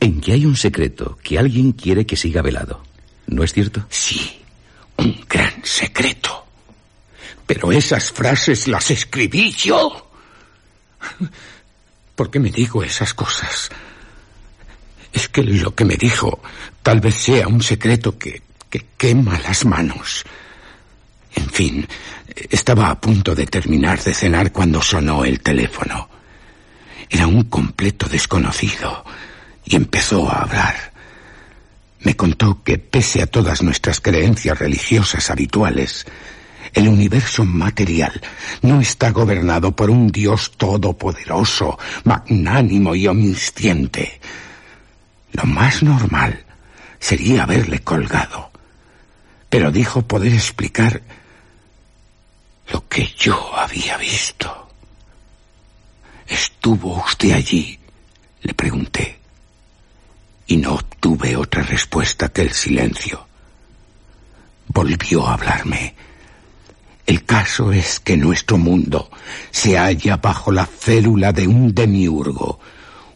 [0.00, 2.82] en que hay un secreto que alguien quiere que siga velado.
[3.26, 3.86] ¿No es cierto?
[3.90, 4.40] Sí,
[4.96, 6.46] un gran secreto.
[7.46, 10.10] Pero esas frases las escribí yo.
[12.14, 13.70] ¿Por qué me digo esas cosas?
[15.12, 16.40] Es que lo que me dijo
[16.82, 20.24] tal vez sea un secreto que, que quema las manos.
[21.34, 21.86] En fin,
[22.50, 26.08] estaba a punto de terminar de cenar cuando sonó el teléfono.
[27.08, 29.04] Era un completo desconocido
[29.64, 30.92] y empezó a hablar.
[32.00, 36.06] Me contó que pese a todas nuestras creencias religiosas habituales,
[36.72, 38.20] el universo material
[38.62, 44.20] no está gobernado por un Dios todopoderoso, magnánimo y omnisciente.
[45.32, 46.44] Lo más normal
[46.98, 48.50] sería haberle colgado.
[49.48, 51.02] Pero dijo poder explicar
[52.72, 54.68] lo que yo había visto.
[56.26, 57.78] ¿Estuvo usted allí?
[58.42, 59.18] Le pregunté.
[60.46, 63.26] Y no obtuve otra respuesta que el silencio.
[64.68, 65.94] Volvió a hablarme.
[67.06, 69.10] El caso es que nuestro mundo
[69.50, 72.60] se halla bajo la célula de un demiurgo,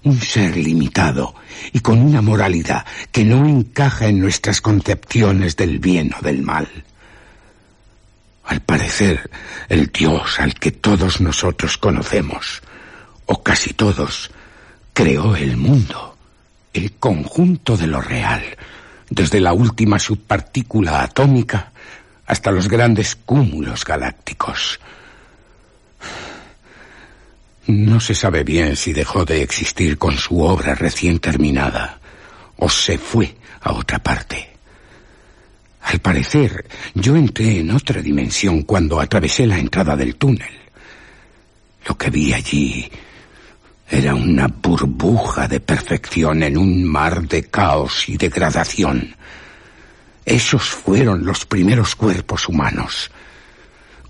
[0.05, 1.35] un ser limitado
[1.73, 6.69] y con una moralidad que no encaja en nuestras concepciones del bien o del mal.
[8.49, 9.31] Al parecer,
[9.69, 12.63] el Dios al que todos nosotros conocemos,
[13.27, 14.31] o casi todos,
[14.95, 16.17] creó el mundo,
[16.73, 18.43] el conjunto de lo real,
[19.11, 21.73] desde la última subpartícula atómica
[22.25, 24.81] hasta los grandes cúmulos galácticos.
[27.67, 32.01] No se sabe bien si dejó de existir con su obra recién terminada
[32.57, 34.58] o se fue a otra parte.
[35.89, 40.53] Al parecer, yo entré en otra dimensión cuando atravesé la entrada del túnel.
[41.87, 42.91] Lo que vi allí
[43.89, 49.17] era una burbuja de perfección en un mar de caos y degradación.
[50.27, 53.11] Esos fueron los primeros cuerpos humanos.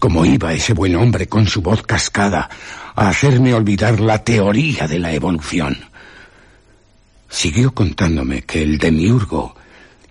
[0.01, 2.51] Como iba ese buen hombre con su voz cascada
[2.97, 5.79] a hacerme olvidar la teoría de la evolución.
[7.29, 9.58] Siguió contándome que el demiurgo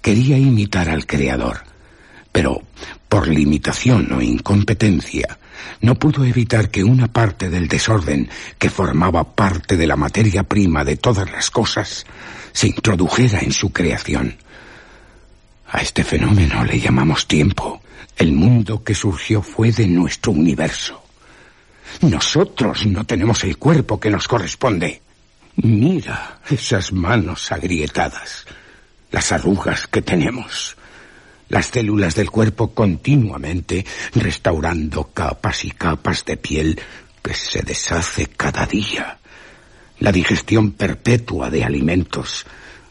[0.08, 1.65] Quería imitar al Creador,
[2.32, 2.62] pero
[3.10, 5.38] por limitación o incompetencia
[5.82, 10.86] no pudo evitar que una parte del desorden que formaba parte de la materia prima
[10.86, 12.06] de todas las cosas
[12.54, 14.38] se introdujera en su creación.
[15.67, 17.82] A este fenómeno le llamamos tiempo.
[18.15, 21.04] El mundo que surgió fue de nuestro universo.
[22.00, 25.02] Nosotros no tenemos el cuerpo que nos corresponde.
[25.58, 28.46] Mira esas manos agrietadas,
[29.12, 30.78] las arrugas que tenemos,
[31.50, 36.80] las células del cuerpo continuamente restaurando capas y capas de piel
[37.22, 39.17] que se deshace cada día,
[40.00, 42.46] la digestión perpetua de alimentos,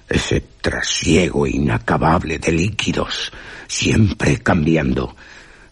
[0.08, 3.32] ese trasiego inacabable de líquidos,
[3.66, 5.16] siempre cambiando,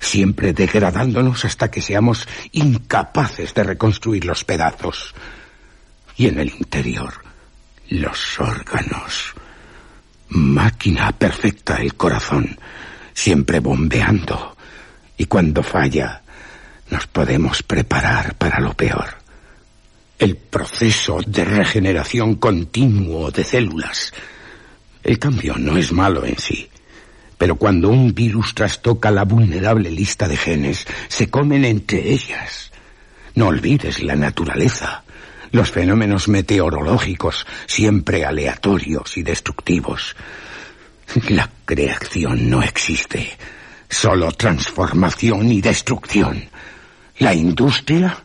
[0.00, 5.14] siempre degradándonos hasta que seamos incapaces de reconstruir los pedazos.
[6.16, 7.14] Y en el interior,
[7.88, 9.33] los órganos.
[10.34, 12.58] Máquina perfecta el corazón,
[13.12, 14.56] siempre bombeando.
[15.16, 16.22] Y cuando falla,
[16.90, 19.14] nos podemos preparar para lo peor.
[20.18, 24.12] El proceso de regeneración continuo de células.
[25.04, 26.68] El cambio no es malo en sí.
[27.38, 32.72] Pero cuando un virus trastoca la vulnerable lista de genes, se comen entre ellas.
[33.36, 35.04] No olvides la naturaleza,
[35.54, 40.16] los fenómenos meteorológicos, siempre aleatorios y destructivos.
[41.28, 43.30] La creación no existe,
[43.88, 46.50] solo transformación y destrucción.
[47.18, 48.24] La industria,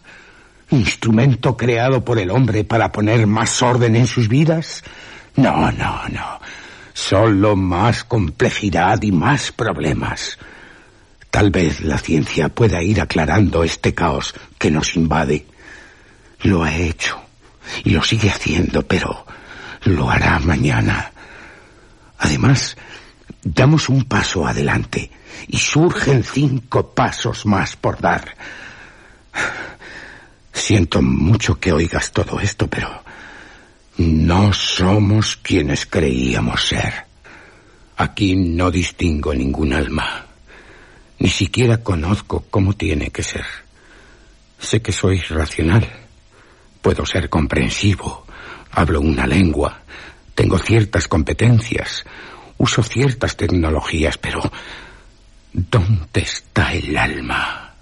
[0.72, 4.84] instrumento creado por el hombre para poner más orden en sus vidas.
[5.36, 6.40] No, no, no.
[6.94, 10.40] Solo más complejidad y más problemas.
[11.30, 15.46] Tal vez la ciencia pueda ir aclarando este caos que nos invade.
[16.42, 17.20] Lo ha hecho
[17.84, 19.26] y lo sigue haciendo, pero
[19.84, 21.12] lo hará mañana.
[22.18, 22.78] Además,
[23.44, 25.12] damos un paso adelante
[25.48, 28.36] y surgen cinco pasos más por dar.
[30.52, 33.04] Siento mucho que oigas todo esto, pero
[33.98, 37.06] no somos quienes creíamos ser.
[37.98, 40.26] Aquí no distingo ningún alma.
[41.20, 43.46] Ni siquiera conozco cómo tiene que ser.
[44.58, 46.09] Sé que soy racional.
[46.82, 48.26] Puedo ser comprensivo.
[48.72, 49.82] Hablo una lengua.
[50.36, 52.06] Tengo ciertas competencias.
[52.58, 54.42] Uso ciertas tecnologías, pero
[55.54, 57.74] ¿dónde está el alma?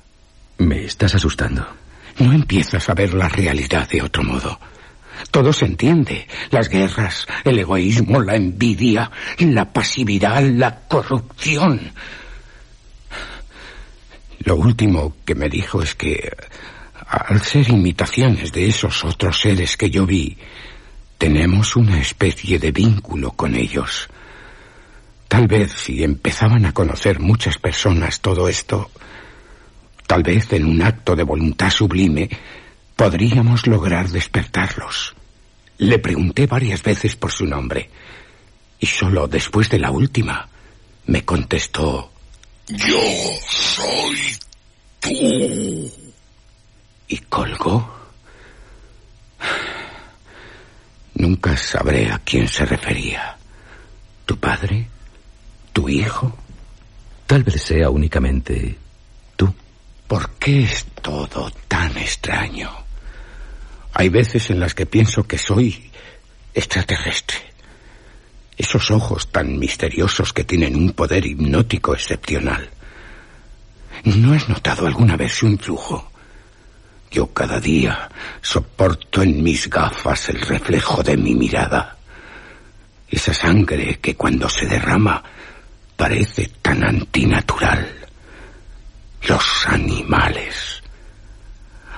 [0.59, 1.67] Me estás asustando.
[2.19, 4.59] No empiezas a ver la realidad de otro modo.
[5.31, 6.27] Todo se entiende.
[6.51, 11.91] Las guerras, el egoísmo, la envidia, la pasividad, la corrupción.
[14.39, 16.31] Lo último que me dijo es que,
[17.07, 20.37] al ser imitaciones de esos otros seres que yo vi,
[21.17, 24.09] tenemos una especie de vínculo con ellos.
[25.27, 28.91] Tal vez si empezaban a conocer muchas personas todo esto,
[30.05, 32.29] tal vez en un acto de voluntad sublime,
[32.95, 35.15] podríamos lograr despertarlos.
[35.77, 37.89] Le pregunté varias veces por su nombre
[38.79, 40.49] y solo después de la última
[41.05, 42.11] me contestó
[42.67, 42.99] Yo
[43.47, 44.17] soy
[44.99, 46.06] tú.
[47.07, 47.97] Y colgó.
[51.15, 53.37] Nunca sabré a quién se refería.
[54.25, 54.87] ¿Tu padre?
[55.73, 56.37] ¿Tu hijo?
[57.25, 58.77] Tal vez sea únicamente
[59.35, 59.53] tú.
[60.07, 62.69] ¿Por qué es todo tan extraño?
[63.93, 65.91] Hay veces en las que pienso que soy
[66.53, 67.37] extraterrestre.
[68.57, 72.69] Esos ojos tan misteriosos que tienen un poder hipnótico excepcional.
[74.03, 76.11] ¿No has notado alguna vez su influjo?
[77.09, 78.09] Yo cada día
[78.41, 81.97] soporto en mis gafas el reflejo de mi mirada.
[83.09, 85.23] Esa sangre que cuando se derrama
[85.95, 87.87] parece tan antinatural.
[89.27, 90.81] Los animales.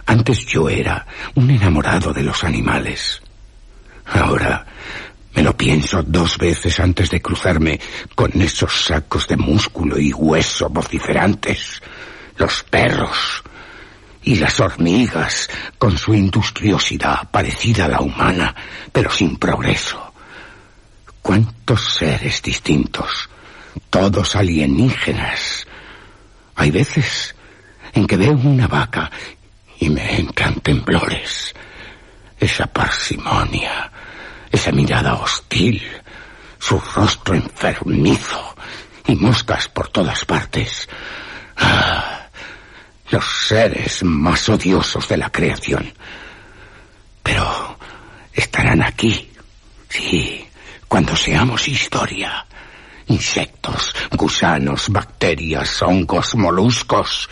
[0.06, 3.22] Antes yo era un enamorado de los animales.
[4.06, 4.65] Ahora
[5.36, 7.80] me lo pienso dos veces antes de cruzarme
[8.15, 11.81] con esos sacos de músculo y hueso vociferantes.
[12.38, 13.44] Los perros
[14.24, 18.56] y las hormigas con su industriosidad parecida a la humana,
[18.92, 20.13] pero sin progreso.
[21.22, 23.30] ¿Cuántos seres distintos?
[23.90, 25.67] Todos alienígenas.
[26.56, 27.36] Hay veces
[27.94, 29.10] en que veo una vaca
[29.80, 31.54] y me entran temblores.
[32.40, 33.92] Esa parsimonia,
[34.52, 35.82] esa mirada hostil,
[36.58, 38.56] su rostro enfermizo
[39.08, 40.88] y moscas por todas partes.
[41.58, 42.19] Ah,
[43.12, 45.91] los seres más odiosos de la creación.
[47.23, 47.77] Pero
[48.33, 49.31] estarán aquí,
[49.87, 50.47] sí,
[50.87, 52.45] cuando seamos historia.
[53.07, 57.27] Insectos, gusanos, bacterias, hongos, moluscos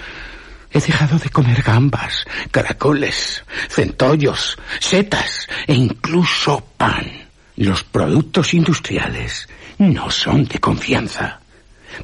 [0.71, 7.30] He dejado de comer gambas, caracoles, centollos, setas e incluso pan.
[7.55, 9.47] Los productos industriales
[9.78, 11.39] no son de confianza.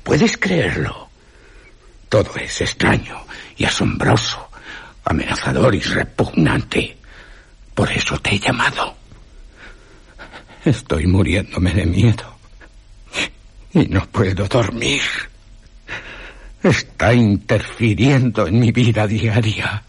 [0.01, 1.09] ¿Puedes creerlo?
[2.09, 3.22] Todo es extraño
[3.57, 4.49] y asombroso,
[5.05, 6.97] amenazador y repugnante.
[7.73, 8.95] Por eso te he llamado.
[10.63, 12.37] Estoy muriéndome de miedo.
[13.73, 15.01] Y no puedo dormir.
[16.61, 19.83] Está interfiriendo en mi vida diaria.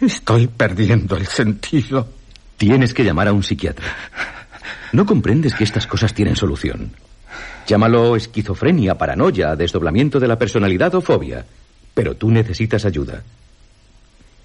[0.00, 2.08] Estoy perdiendo el sentido.
[2.56, 3.86] Tienes que llamar a un psiquiatra.
[4.92, 6.92] No comprendes que estas cosas tienen solución.
[7.66, 11.44] Llámalo esquizofrenia, paranoia, desdoblamiento de la personalidad o fobia.
[11.96, 13.22] Pero tú necesitas ayuda.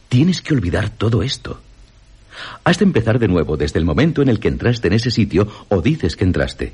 [0.08, 1.60] Tienes que olvidar todo esto.
[2.64, 5.49] Has de empezar de nuevo desde el momento en el que entraste en ese sitio
[5.68, 6.74] o dices que entraste.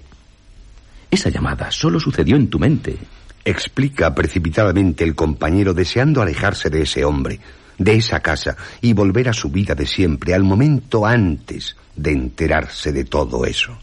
[1.10, 2.96] Esa llamada solo sucedió en tu mente.
[3.44, 7.40] Explica precipitadamente el compañero deseando alejarse de ese hombre,
[7.80, 12.92] de esa casa y volver a su vida de siempre al momento antes de enterarse
[12.92, 13.76] de todo eso.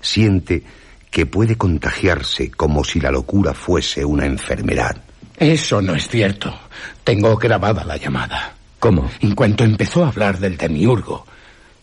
[0.00, 0.62] Siente
[1.10, 5.02] que puede contagiarse como si la locura fuese una enfermedad.
[5.36, 6.56] Eso no es cierto.
[7.04, 8.54] Tengo grabada la llamada.
[8.78, 9.10] ¿Cómo?
[9.20, 11.26] En cuanto empezó a hablar del demiurgo,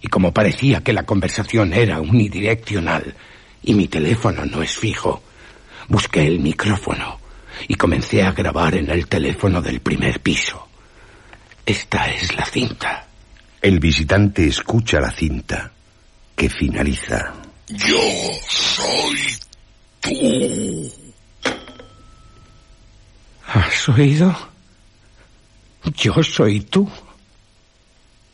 [0.01, 3.15] y como parecía que la conversación era unidireccional,
[3.63, 5.23] y mi teléfono no es fijo,
[5.87, 7.19] busqué el micrófono
[7.67, 10.67] y comencé a grabar en el teléfono del primer piso.
[11.65, 13.07] Esta es la cinta.
[13.61, 15.71] El visitante escucha la cinta,
[16.35, 17.33] que finaliza.
[17.67, 17.99] Yo
[18.47, 19.17] soy
[19.99, 21.08] tú.
[23.51, 24.35] ¿Has oído?
[25.95, 26.87] Yo soy tú.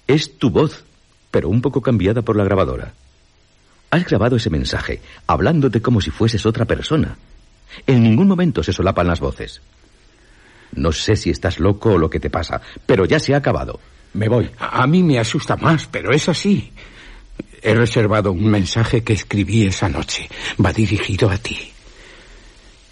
[0.07, 0.83] Es tu voz,
[1.31, 2.93] pero un poco cambiada por la grabadora.
[3.91, 7.17] Has grabado ese mensaje, hablándote como si fueses otra persona.
[7.87, 9.61] En ningún momento se solapan las voces.
[10.73, 13.79] No sé si estás loco o lo que te pasa, pero ya se ha acabado.
[14.13, 14.51] Me voy.
[14.59, 16.73] A mí me asusta más, pero es así.
[17.61, 20.29] He reservado un mensaje que escribí esa noche.
[20.63, 21.71] Va dirigido a ti.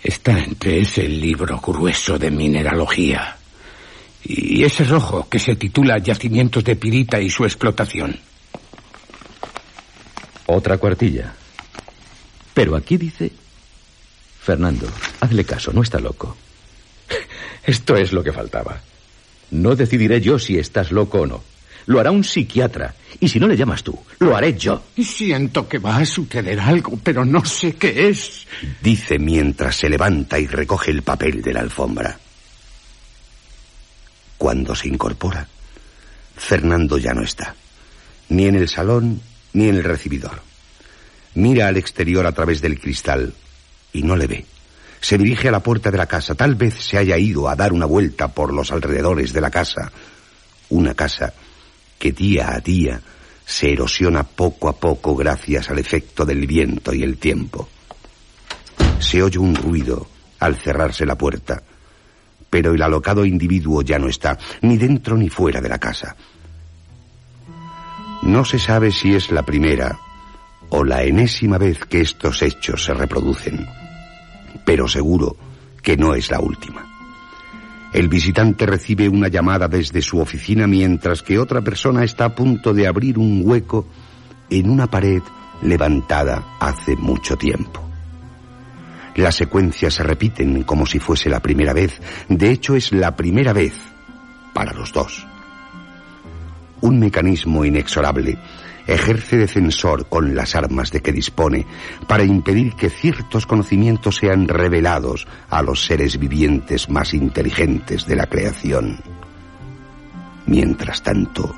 [0.03, 3.37] Está entre ese libro grueso de mineralogía
[4.23, 8.19] y ese rojo que se titula Yacimientos de Pirita y su explotación.
[10.45, 11.33] Otra cuartilla.
[12.53, 13.31] Pero aquí dice...
[14.41, 14.87] Fernando,
[15.21, 16.35] hazle caso, no está loco.
[17.63, 18.81] Esto es lo que faltaba.
[19.51, 21.43] No decidiré yo si estás loco o no.
[21.85, 22.95] Lo hará un psiquiatra.
[23.19, 24.83] Y si no le llamas tú, lo haré yo.
[24.97, 28.47] Siento que va a suceder algo, pero no sé qué es.
[28.81, 32.17] Dice mientras se levanta y recoge el papel de la alfombra.
[34.37, 35.47] Cuando se incorpora,
[36.35, 37.55] Fernando ya no está.
[38.29, 39.21] Ni en el salón,
[39.53, 40.41] ni en el recibidor.
[41.35, 43.33] Mira al exterior a través del cristal
[43.91, 44.45] y no le ve.
[45.01, 46.35] Se dirige a la puerta de la casa.
[46.35, 49.91] Tal vez se haya ido a dar una vuelta por los alrededores de la casa.
[50.69, 51.33] Una casa
[52.03, 52.99] que día a día
[53.45, 57.69] se erosiona poco a poco gracias al efecto del viento y el tiempo.
[58.99, 60.05] Se oye un ruido
[60.39, 61.63] al cerrarse la puerta,
[62.49, 66.17] pero el alocado individuo ya no está, ni dentro ni fuera de la casa.
[68.23, 69.97] No se sabe si es la primera
[70.71, 73.65] o la enésima vez que estos hechos se reproducen,
[74.65, 75.37] pero seguro
[75.81, 76.92] que no es la última.
[77.93, 82.73] El visitante recibe una llamada desde su oficina mientras que otra persona está a punto
[82.73, 83.87] de abrir un hueco
[84.49, 85.21] en una pared
[85.61, 87.87] levantada hace mucho tiempo.
[89.15, 92.01] Las secuencias se repiten como si fuese la primera vez.
[92.27, 93.75] De hecho, es la primera vez
[94.55, 95.27] para los dos.
[96.81, 98.39] Un mecanismo inexorable
[98.87, 101.65] ejerce de censor con las armas de que dispone
[102.07, 108.27] para impedir que ciertos conocimientos sean revelados a los seres vivientes más inteligentes de la
[108.27, 108.99] creación.
[110.45, 111.55] Mientras tanto,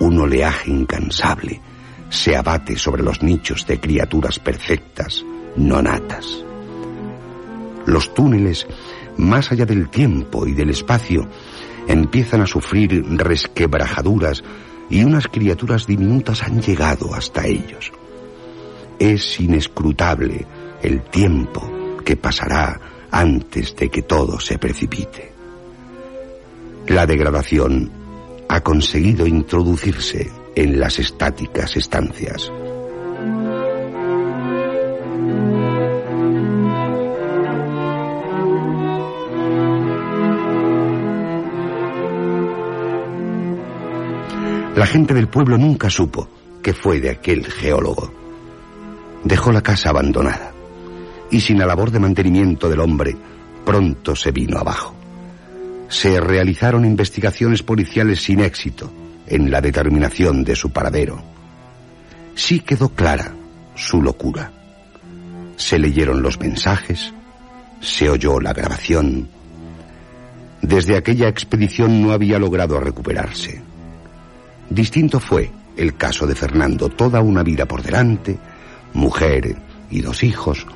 [0.00, 1.60] un oleaje incansable
[2.08, 5.24] se abate sobre los nichos de criaturas perfectas,
[5.56, 6.44] no natas.
[7.86, 8.66] Los túneles,
[9.16, 11.28] más allá del tiempo y del espacio,
[11.88, 14.44] empiezan a sufrir resquebrajaduras
[14.92, 17.90] y unas criaturas diminutas han llegado hasta ellos.
[18.98, 20.46] Es inescrutable
[20.82, 22.78] el tiempo que pasará
[23.10, 25.32] antes de que todo se precipite.
[26.88, 27.90] La degradación
[28.50, 32.52] ha conseguido introducirse en las estáticas estancias.
[44.74, 46.28] La gente del pueblo nunca supo
[46.62, 48.10] que fue de aquel geólogo.
[49.22, 50.52] Dejó la casa abandonada
[51.30, 53.14] y sin la labor de mantenimiento del hombre,
[53.66, 54.94] pronto se vino abajo.
[55.88, 58.90] Se realizaron investigaciones policiales sin éxito
[59.26, 61.22] en la determinación de su paradero.
[62.34, 63.34] Sí quedó clara
[63.74, 64.52] su locura.
[65.56, 67.12] Se leyeron los mensajes,
[67.82, 69.28] se oyó la grabación.
[70.62, 73.71] Desde aquella expedición no había logrado recuperarse.
[74.70, 78.38] Distinto fue el caso de Fernando, toda una vida por delante,
[78.94, 79.56] mujer
[79.90, 80.66] y dos hijos,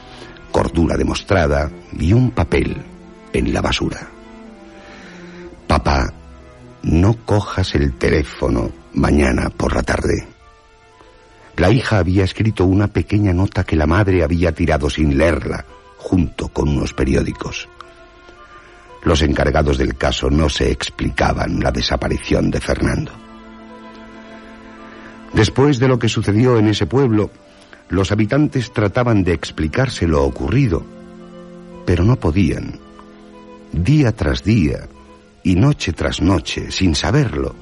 [0.50, 2.76] cordura demostrada y un papel
[3.32, 4.08] en la basura.
[5.66, 6.12] Papá,
[6.82, 10.26] no cojas el teléfono mañana por la tarde.
[11.56, 15.64] La hija había escrito una pequeña nota que la madre había tirado sin leerla,
[15.96, 17.68] junto con unos periódicos.
[19.02, 23.25] Los encargados del caso no se explicaban la desaparición de Fernando.
[25.36, 27.30] Después de lo que sucedió en ese pueblo,
[27.90, 30.82] los habitantes trataban de explicarse lo ocurrido,
[31.84, 32.80] pero no podían.
[33.70, 34.88] Día tras día
[35.42, 37.54] y noche tras noche, sin saberlo,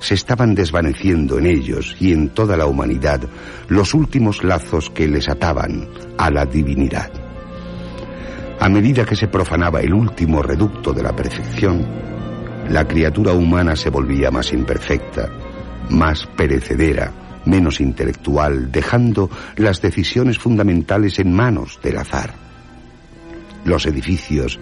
[0.00, 3.20] se estaban desvaneciendo en ellos y en toda la humanidad
[3.68, 5.88] los últimos lazos que les ataban
[6.18, 7.12] a la divinidad.
[8.58, 11.86] A medida que se profanaba el último reducto de la perfección,
[12.68, 15.30] la criatura humana se volvía más imperfecta,
[15.90, 17.12] más perecedera,
[17.44, 22.34] menos intelectual, dejando las decisiones fundamentales en manos del azar.
[23.64, 24.58] Los edificios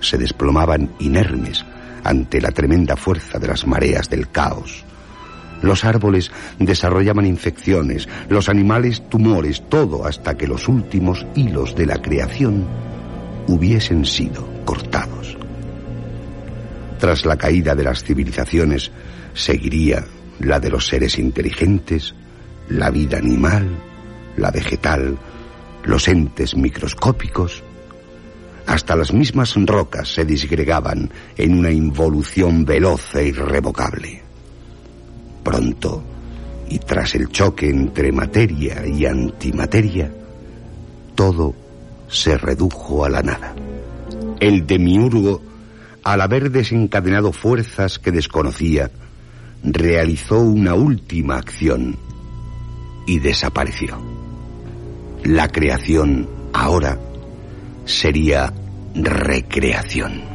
[0.00, 1.64] se desplomaban inermes
[2.04, 4.84] ante la tremenda fuerza de las mareas del caos.
[5.62, 12.02] Los árboles desarrollaban infecciones, los animales tumores, todo hasta que los últimos hilos de la
[12.02, 12.66] creación
[13.48, 15.38] hubiesen sido cortados.
[16.98, 18.90] Tras la caída de las civilizaciones
[19.32, 20.04] seguiría
[20.38, 22.14] la de los seres inteligentes,
[22.68, 23.68] la vida animal,
[24.36, 25.18] la vegetal,
[25.84, 27.62] los entes microscópicos,
[28.66, 34.22] hasta las mismas rocas se disgregaban en una involución veloz e irrevocable.
[35.42, 36.02] Pronto,
[36.68, 40.10] y tras el choque entre materia y antimateria,
[41.14, 41.54] todo
[42.08, 43.54] se redujo a la nada.
[44.40, 45.42] El demiurgo,
[46.02, 48.90] al haber desencadenado fuerzas que desconocía,
[49.64, 51.96] realizó una última acción
[53.06, 53.96] y desapareció.
[55.24, 56.98] La creación ahora
[57.86, 58.52] sería
[58.94, 60.34] recreación.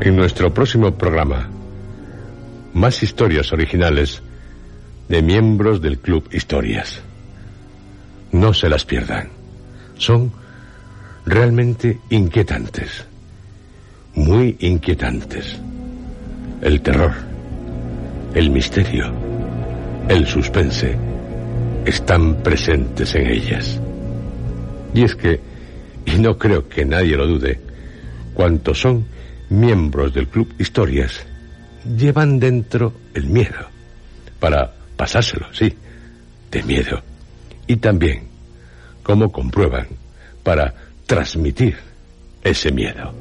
[0.00, 1.50] En nuestro próximo programa,
[2.76, 4.22] más historias originales
[5.08, 7.00] de miembros del Club Historias.
[8.32, 9.30] No se las pierdan.
[9.96, 10.30] Son
[11.24, 13.06] realmente inquietantes.
[14.14, 15.58] Muy inquietantes.
[16.60, 17.12] El terror,
[18.34, 19.10] el misterio,
[20.08, 20.98] el suspense
[21.86, 23.80] están presentes en ellas.
[24.92, 25.40] Y es que,
[26.04, 27.58] y no creo que nadie lo dude,
[28.34, 29.06] cuantos son
[29.48, 31.26] miembros del Club Historias
[31.94, 33.68] llevan dentro el miedo,
[34.40, 35.74] para pasárselo, sí,
[36.50, 37.02] de miedo.
[37.66, 38.28] Y también,
[39.02, 39.88] como comprueban,
[40.42, 40.74] para
[41.06, 41.76] transmitir
[42.42, 43.12] ese miedo.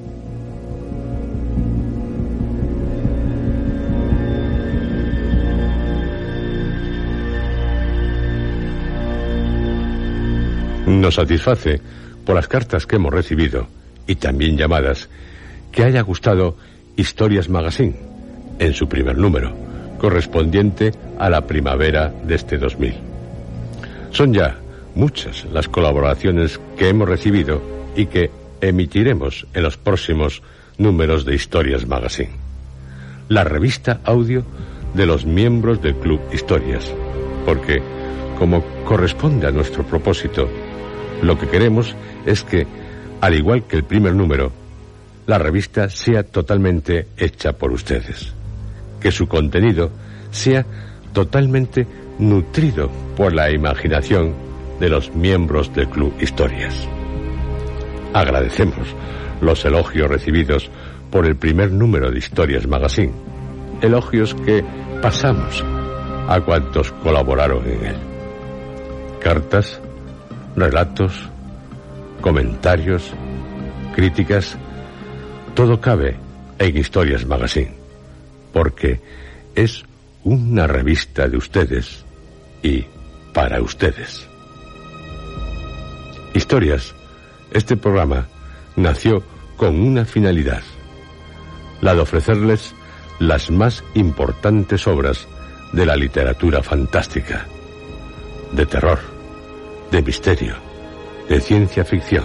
[10.88, 11.82] Nos satisface,
[12.26, 13.68] por las cartas que hemos recibido,
[14.08, 15.10] y también llamadas,
[15.72, 16.56] que haya gustado
[16.96, 18.15] Historias Magazine
[18.60, 19.54] en su primer número,
[20.00, 22.94] correspondiente a la primavera de este 2000.
[24.12, 24.58] Son ya
[24.96, 27.62] muchas las colaboraciones que hemos recibido
[27.96, 28.32] y que
[28.62, 30.42] emitiremos en los próximos
[30.78, 32.32] números de Historias Magazine.
[33.30, 34.44] La revista audio
[34.94, 36.92] de los miembros del Club Historias,
[37.46, 37.82] porque,
[38.38, 40.48] como corresponde a nuestro propósito,
[41.22, 41.96] lo que queremos
[42.26, 42.66] es que,
[43.22, 44.52] al igual que el primer número,
[45.28, 48.35] la revista sea totalmente hecha por ustedes,
[49.06, 49.92] que su contenido
[50.32, 50.66] sea
[51.14, 51.86] totalmente
[52.18, 54.34] nutrido por la imaginación
[54.80, 56.90] de los miembros del Club Historias.
[58.16, 58.88] Agradecemos
[59.42, 60.72] los elogios recibidos
[61.12, 63.14] por el primer número de Historias Magazine,
[63.80, 64.66] elogios que
[65.04, 65.64] pasamos
[66.28, 67.96] a cuantos colaboraron en él.
[69.22, 69.80] Cartas,
[70.56, 71.30] relatos,
[72.22, 73.12] comentarios,
[73.96, 74.58] críticas,
[75.54, 76.18] todo cabe
[76.58, 77.85] en Historias Magazine,
[78.56, 79.02] porque
[79.54, 79.84] es
[80.24, 82.06] una revista de ustedes
[82.64, 82.86] y
[83.34, 84.30] para ustedes.
[86.34, 86.96] Historias,
[87.52, 88.30] este programa
[88.78, 89.22] nació
[89.58, 90.64] con una finalidad,
[91.82, 92.74] la de ofrecerles
[93.20, 95.28] las más importantes obras
[95.74, 97.46] de la literatura fantástica,
[98.54, 99.00] de terror,
[99.92, 100.56] de misterio,
[101.28, 102.24] de ciencia ficción,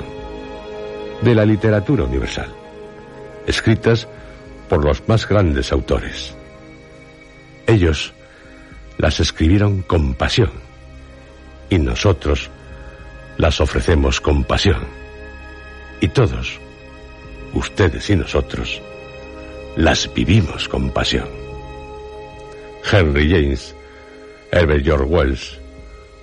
[1.23, 2.55] de la literatura universal,
[3.49, 4.07] escritas
[4.71, 6.33] por los más grandes autores.
[7.67, 8.15] Ellos
[8.99, 10.53] las escribieron con pasión
[11.69, 12.51] y nosotros
[13.37, 14.85] las ofrecemos con pasión.
[16.01, 16.61] Y todos,
[17.53, 18.81] ustedes y nosotros,
[19.77, 21.29] las vivimos con pasión.
[22.91, 23.75] Henry James,
[24.53, 25.59] Herbert George Wells,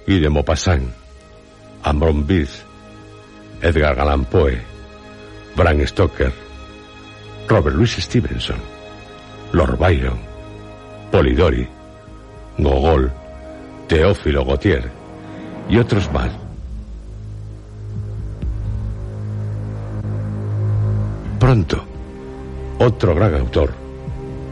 [0.07, 0.89] Guy de Maupassant,
[1.83, 2.63] Ambrose Bierce,
[3.61, 4.57] Edgar Allan Poe,
[5.55, 6.46] Bram Stoker,
[7.47, 8.57] Robert Louis Stevenson,
[9.53, 10.19] Lord Byron,
[11.11, 11.67] Polidori,
[12.57, 13.11] Gogol,
[13.87, 14.89] Teófilo Gautier
[15.69, 16.29] y otros más.
[21.39, 21.85] Pronto,
[22.79, 23.73] otro gran autor,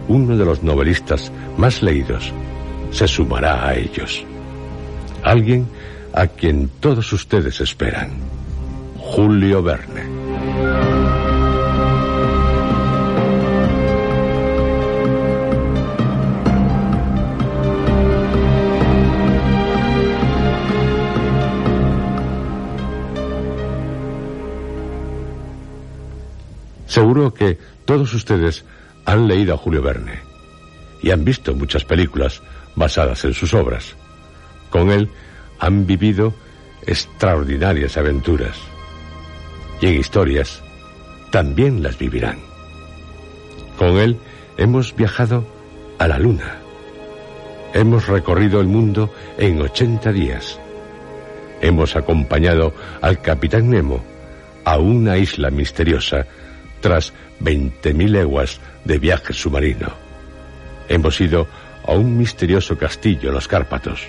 [0.08, 2.32] uno de los novelistas más leídos,
[2.91, 4.24] se sumará a ellos.
[5.24, 5.68] Alguien
[6.14, 8.12] a quien todos ustedes esperan.
[8.98, 10.14] Julio Verne.
[26.96, 28.64] Seguro que todos ustedes
[29.04, 30.22] han leído a Julio Verne
[31.02, 32.41] y han visto muchas películas
[32.74, 33.98] basadas en sus obras.
[34.70, 35.10] Con él
[35.60, 36.34] han vivido
[36.88, 38.56] extraordinarias aventuras
[39.82, 40.64] y en historias
[41.32, 42.39] también las vivirán.
[43.78, 44.18] Con él
[44.56, 45.46] hemos viajado
[46.00, 46.60] a la luna.
[47.74, 50.62] Hemos recorrido el mundo en 80 días.
[51.60, 54.02] Hemos acompañado al capitán Nemo
[54.64, 56.26] a una isla misteriosa
[56.86, 59.91] tras 20.000 leguas de viaje submarino.
[60.88, 61.47] Hemos ido
[61.83, 64.03] a un misterioso castillo en los Cárpatos.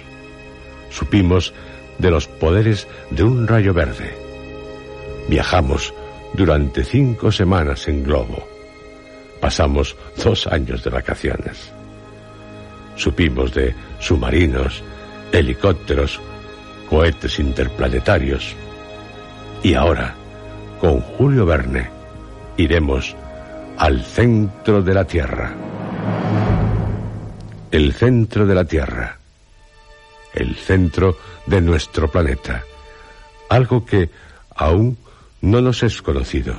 [0.90, 1.54] Supimos
[1.96, 4.14] de los poderes de un rayo verde.
[5.26, 5.94] Viajamos
[6.34, 8.46] durante cinco semanas en globo.
[9.40, 11.72] Pasamos dos años de vacaciones.
[12.94, 14.84] Supimos de submarinos,
[15.32, 16.20] helicópteros,
[16.90, 18.54] cohetes interplanetarios.
[19.62, 20.14] Y ahora,
[20.78, 21.95] con Julio Verne,
[22.56, 23.14] iremos
[23.76, 25.54] al centro de la Tierra.
[27.70, 29.18] El centro de la Tierra.
[30.32, 32.64] El centro de nuestro planeta.
[33.48, 34.10] Algo que
[34.54, 34.98] aún
[35.40, 36.54] no nos es conocido.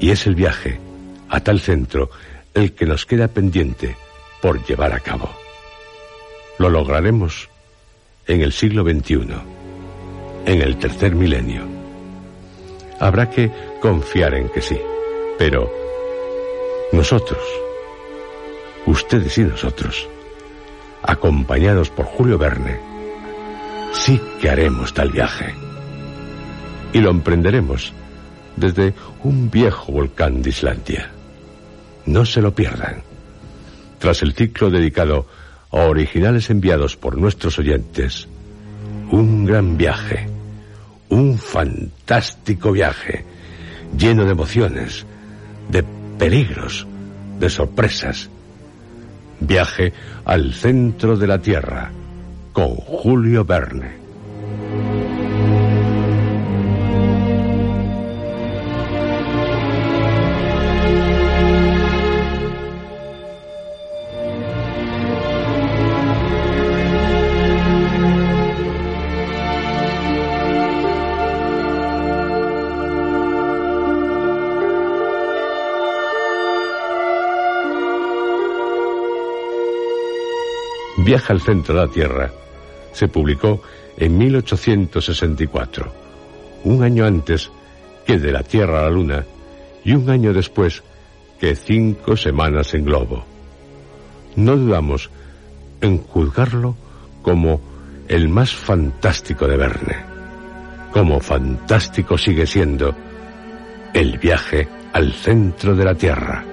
[0.00, 0.80] Y es el viaje
[1.28, 2.10] a tal centro
[2.54, 3.96] el que nos queda pendiente
[4.42, 5.30] por llevar a cabo.
[6.58, 7.48] Lo lograremos
[8.26, 9.28] en el siglo XXI,
[10.46, 11.79] en el tercer milenio.
[13.00, 14.78] Habrá que confiar en que sí.
[15.38, 15.72] Pero
[16.92, 17.40] nosotros,
[18.86, 20.06] ustedes y nosotros,
[21.02, 22.78] acompañados por Julio Verne,
[23.92, 25.54] sí que haremos tal viaje.
[26.92, 27.94] Y lo emprenderemos
[28.56, 28.92] desde
[29.24, 31.10] un viejo volcán de Islandia.
[32.04, 33.02] No se lo pierdan.
[33.98, 35.26] Tras el ciclo dedicado
[35.70, 38.28] a originales enviados por nuestros oyentes,
[39.10, 40.28] un gran viaje
[41.10, 43.24] un fantástico viaje
[43.96, 45.04] lleno de emociones,
[45.68, 45.84] de
[46.18, 46.86] peligros,
[47.38, 48.30] de sorpresas.
[49.40, 49.92] Viaje
[50.24, 51.90] al centro de la Tierra
[52.52, 53.99] con Julio Verne.
[81.10, 82.30] Viaja al centro de la Tierra
[82.92, 83.60] se publicó
[83.96, 85.92] en 1864,
[86.62, 87.50] un año antes
[88.06, 89.26] que de la Tierra a la Luna
[89.84, 90.84] y un año después
[91.40, 93.24] que cinco semanas en globo.
[94.36, 95.10] No dudamos
[95.80, 96.76] en juzgarlo
[97.22, 97.60] como
[98.06, 99.96] el más fantástico de Verne.
[100.92, 102.94] Como fantástico sigue siendo
[103.94, 106.49] el viaje al centro de la Tierra.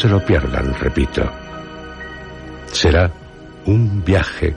[0.00, 1.30] Se lo pierdan, repito.
[2.72, 3.10] Será
[3.66, 4.56] un viaje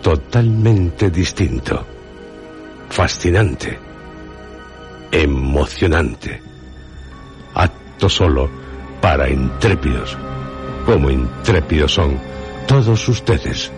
[0.00, 1.84] totalmente distinto,
[2.88, 3.76] fascinante,
[5.10, 6.40] emocionante,
[7.54, 8.48] apto solo
[9.00, 10.16] para intrépidos,
[10.86, 12.16] como intrépidos son
[12.68, 13.72] todos ustedes,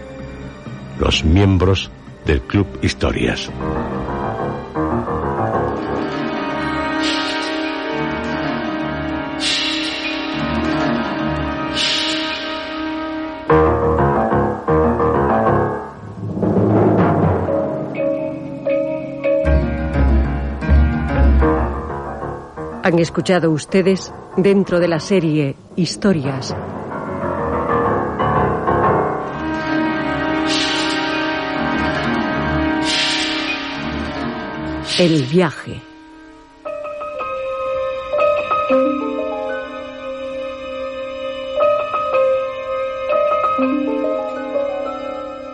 [0.99, 1.91] los miembros
[2.27, 3.51] del Club Historias.
[22.91, 26.53] Han escuchado ustedes dentro de la serie Historias.
[34.99, 35.81] El viaje.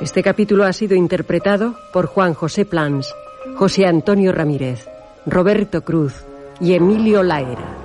[0.00, 3.14] Este capítulo ha sido interpretado por Juan José Plans,
[3.56, 4.88] José Antonio Ramírez,
[5.26, 6.24] Roberto Cruz,
[6.60, 7.76] y Emilio Laera.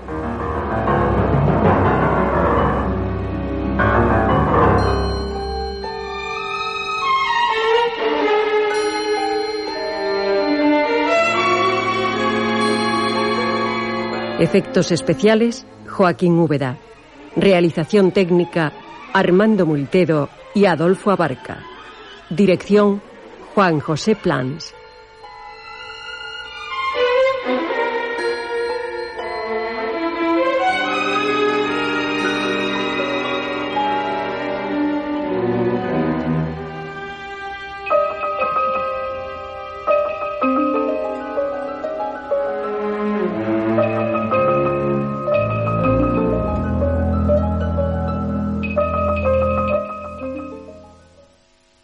[14.40, 16.80] Efectos especiales, Joaquín Úbeda.
[17.36, 18.74] Realización técnica,
[19.14, 21.60] Armando Multedo y Adolfo Abarca.
[22.32, 23.04] Dirección,
[23.54, 24.74] Juan José Plans.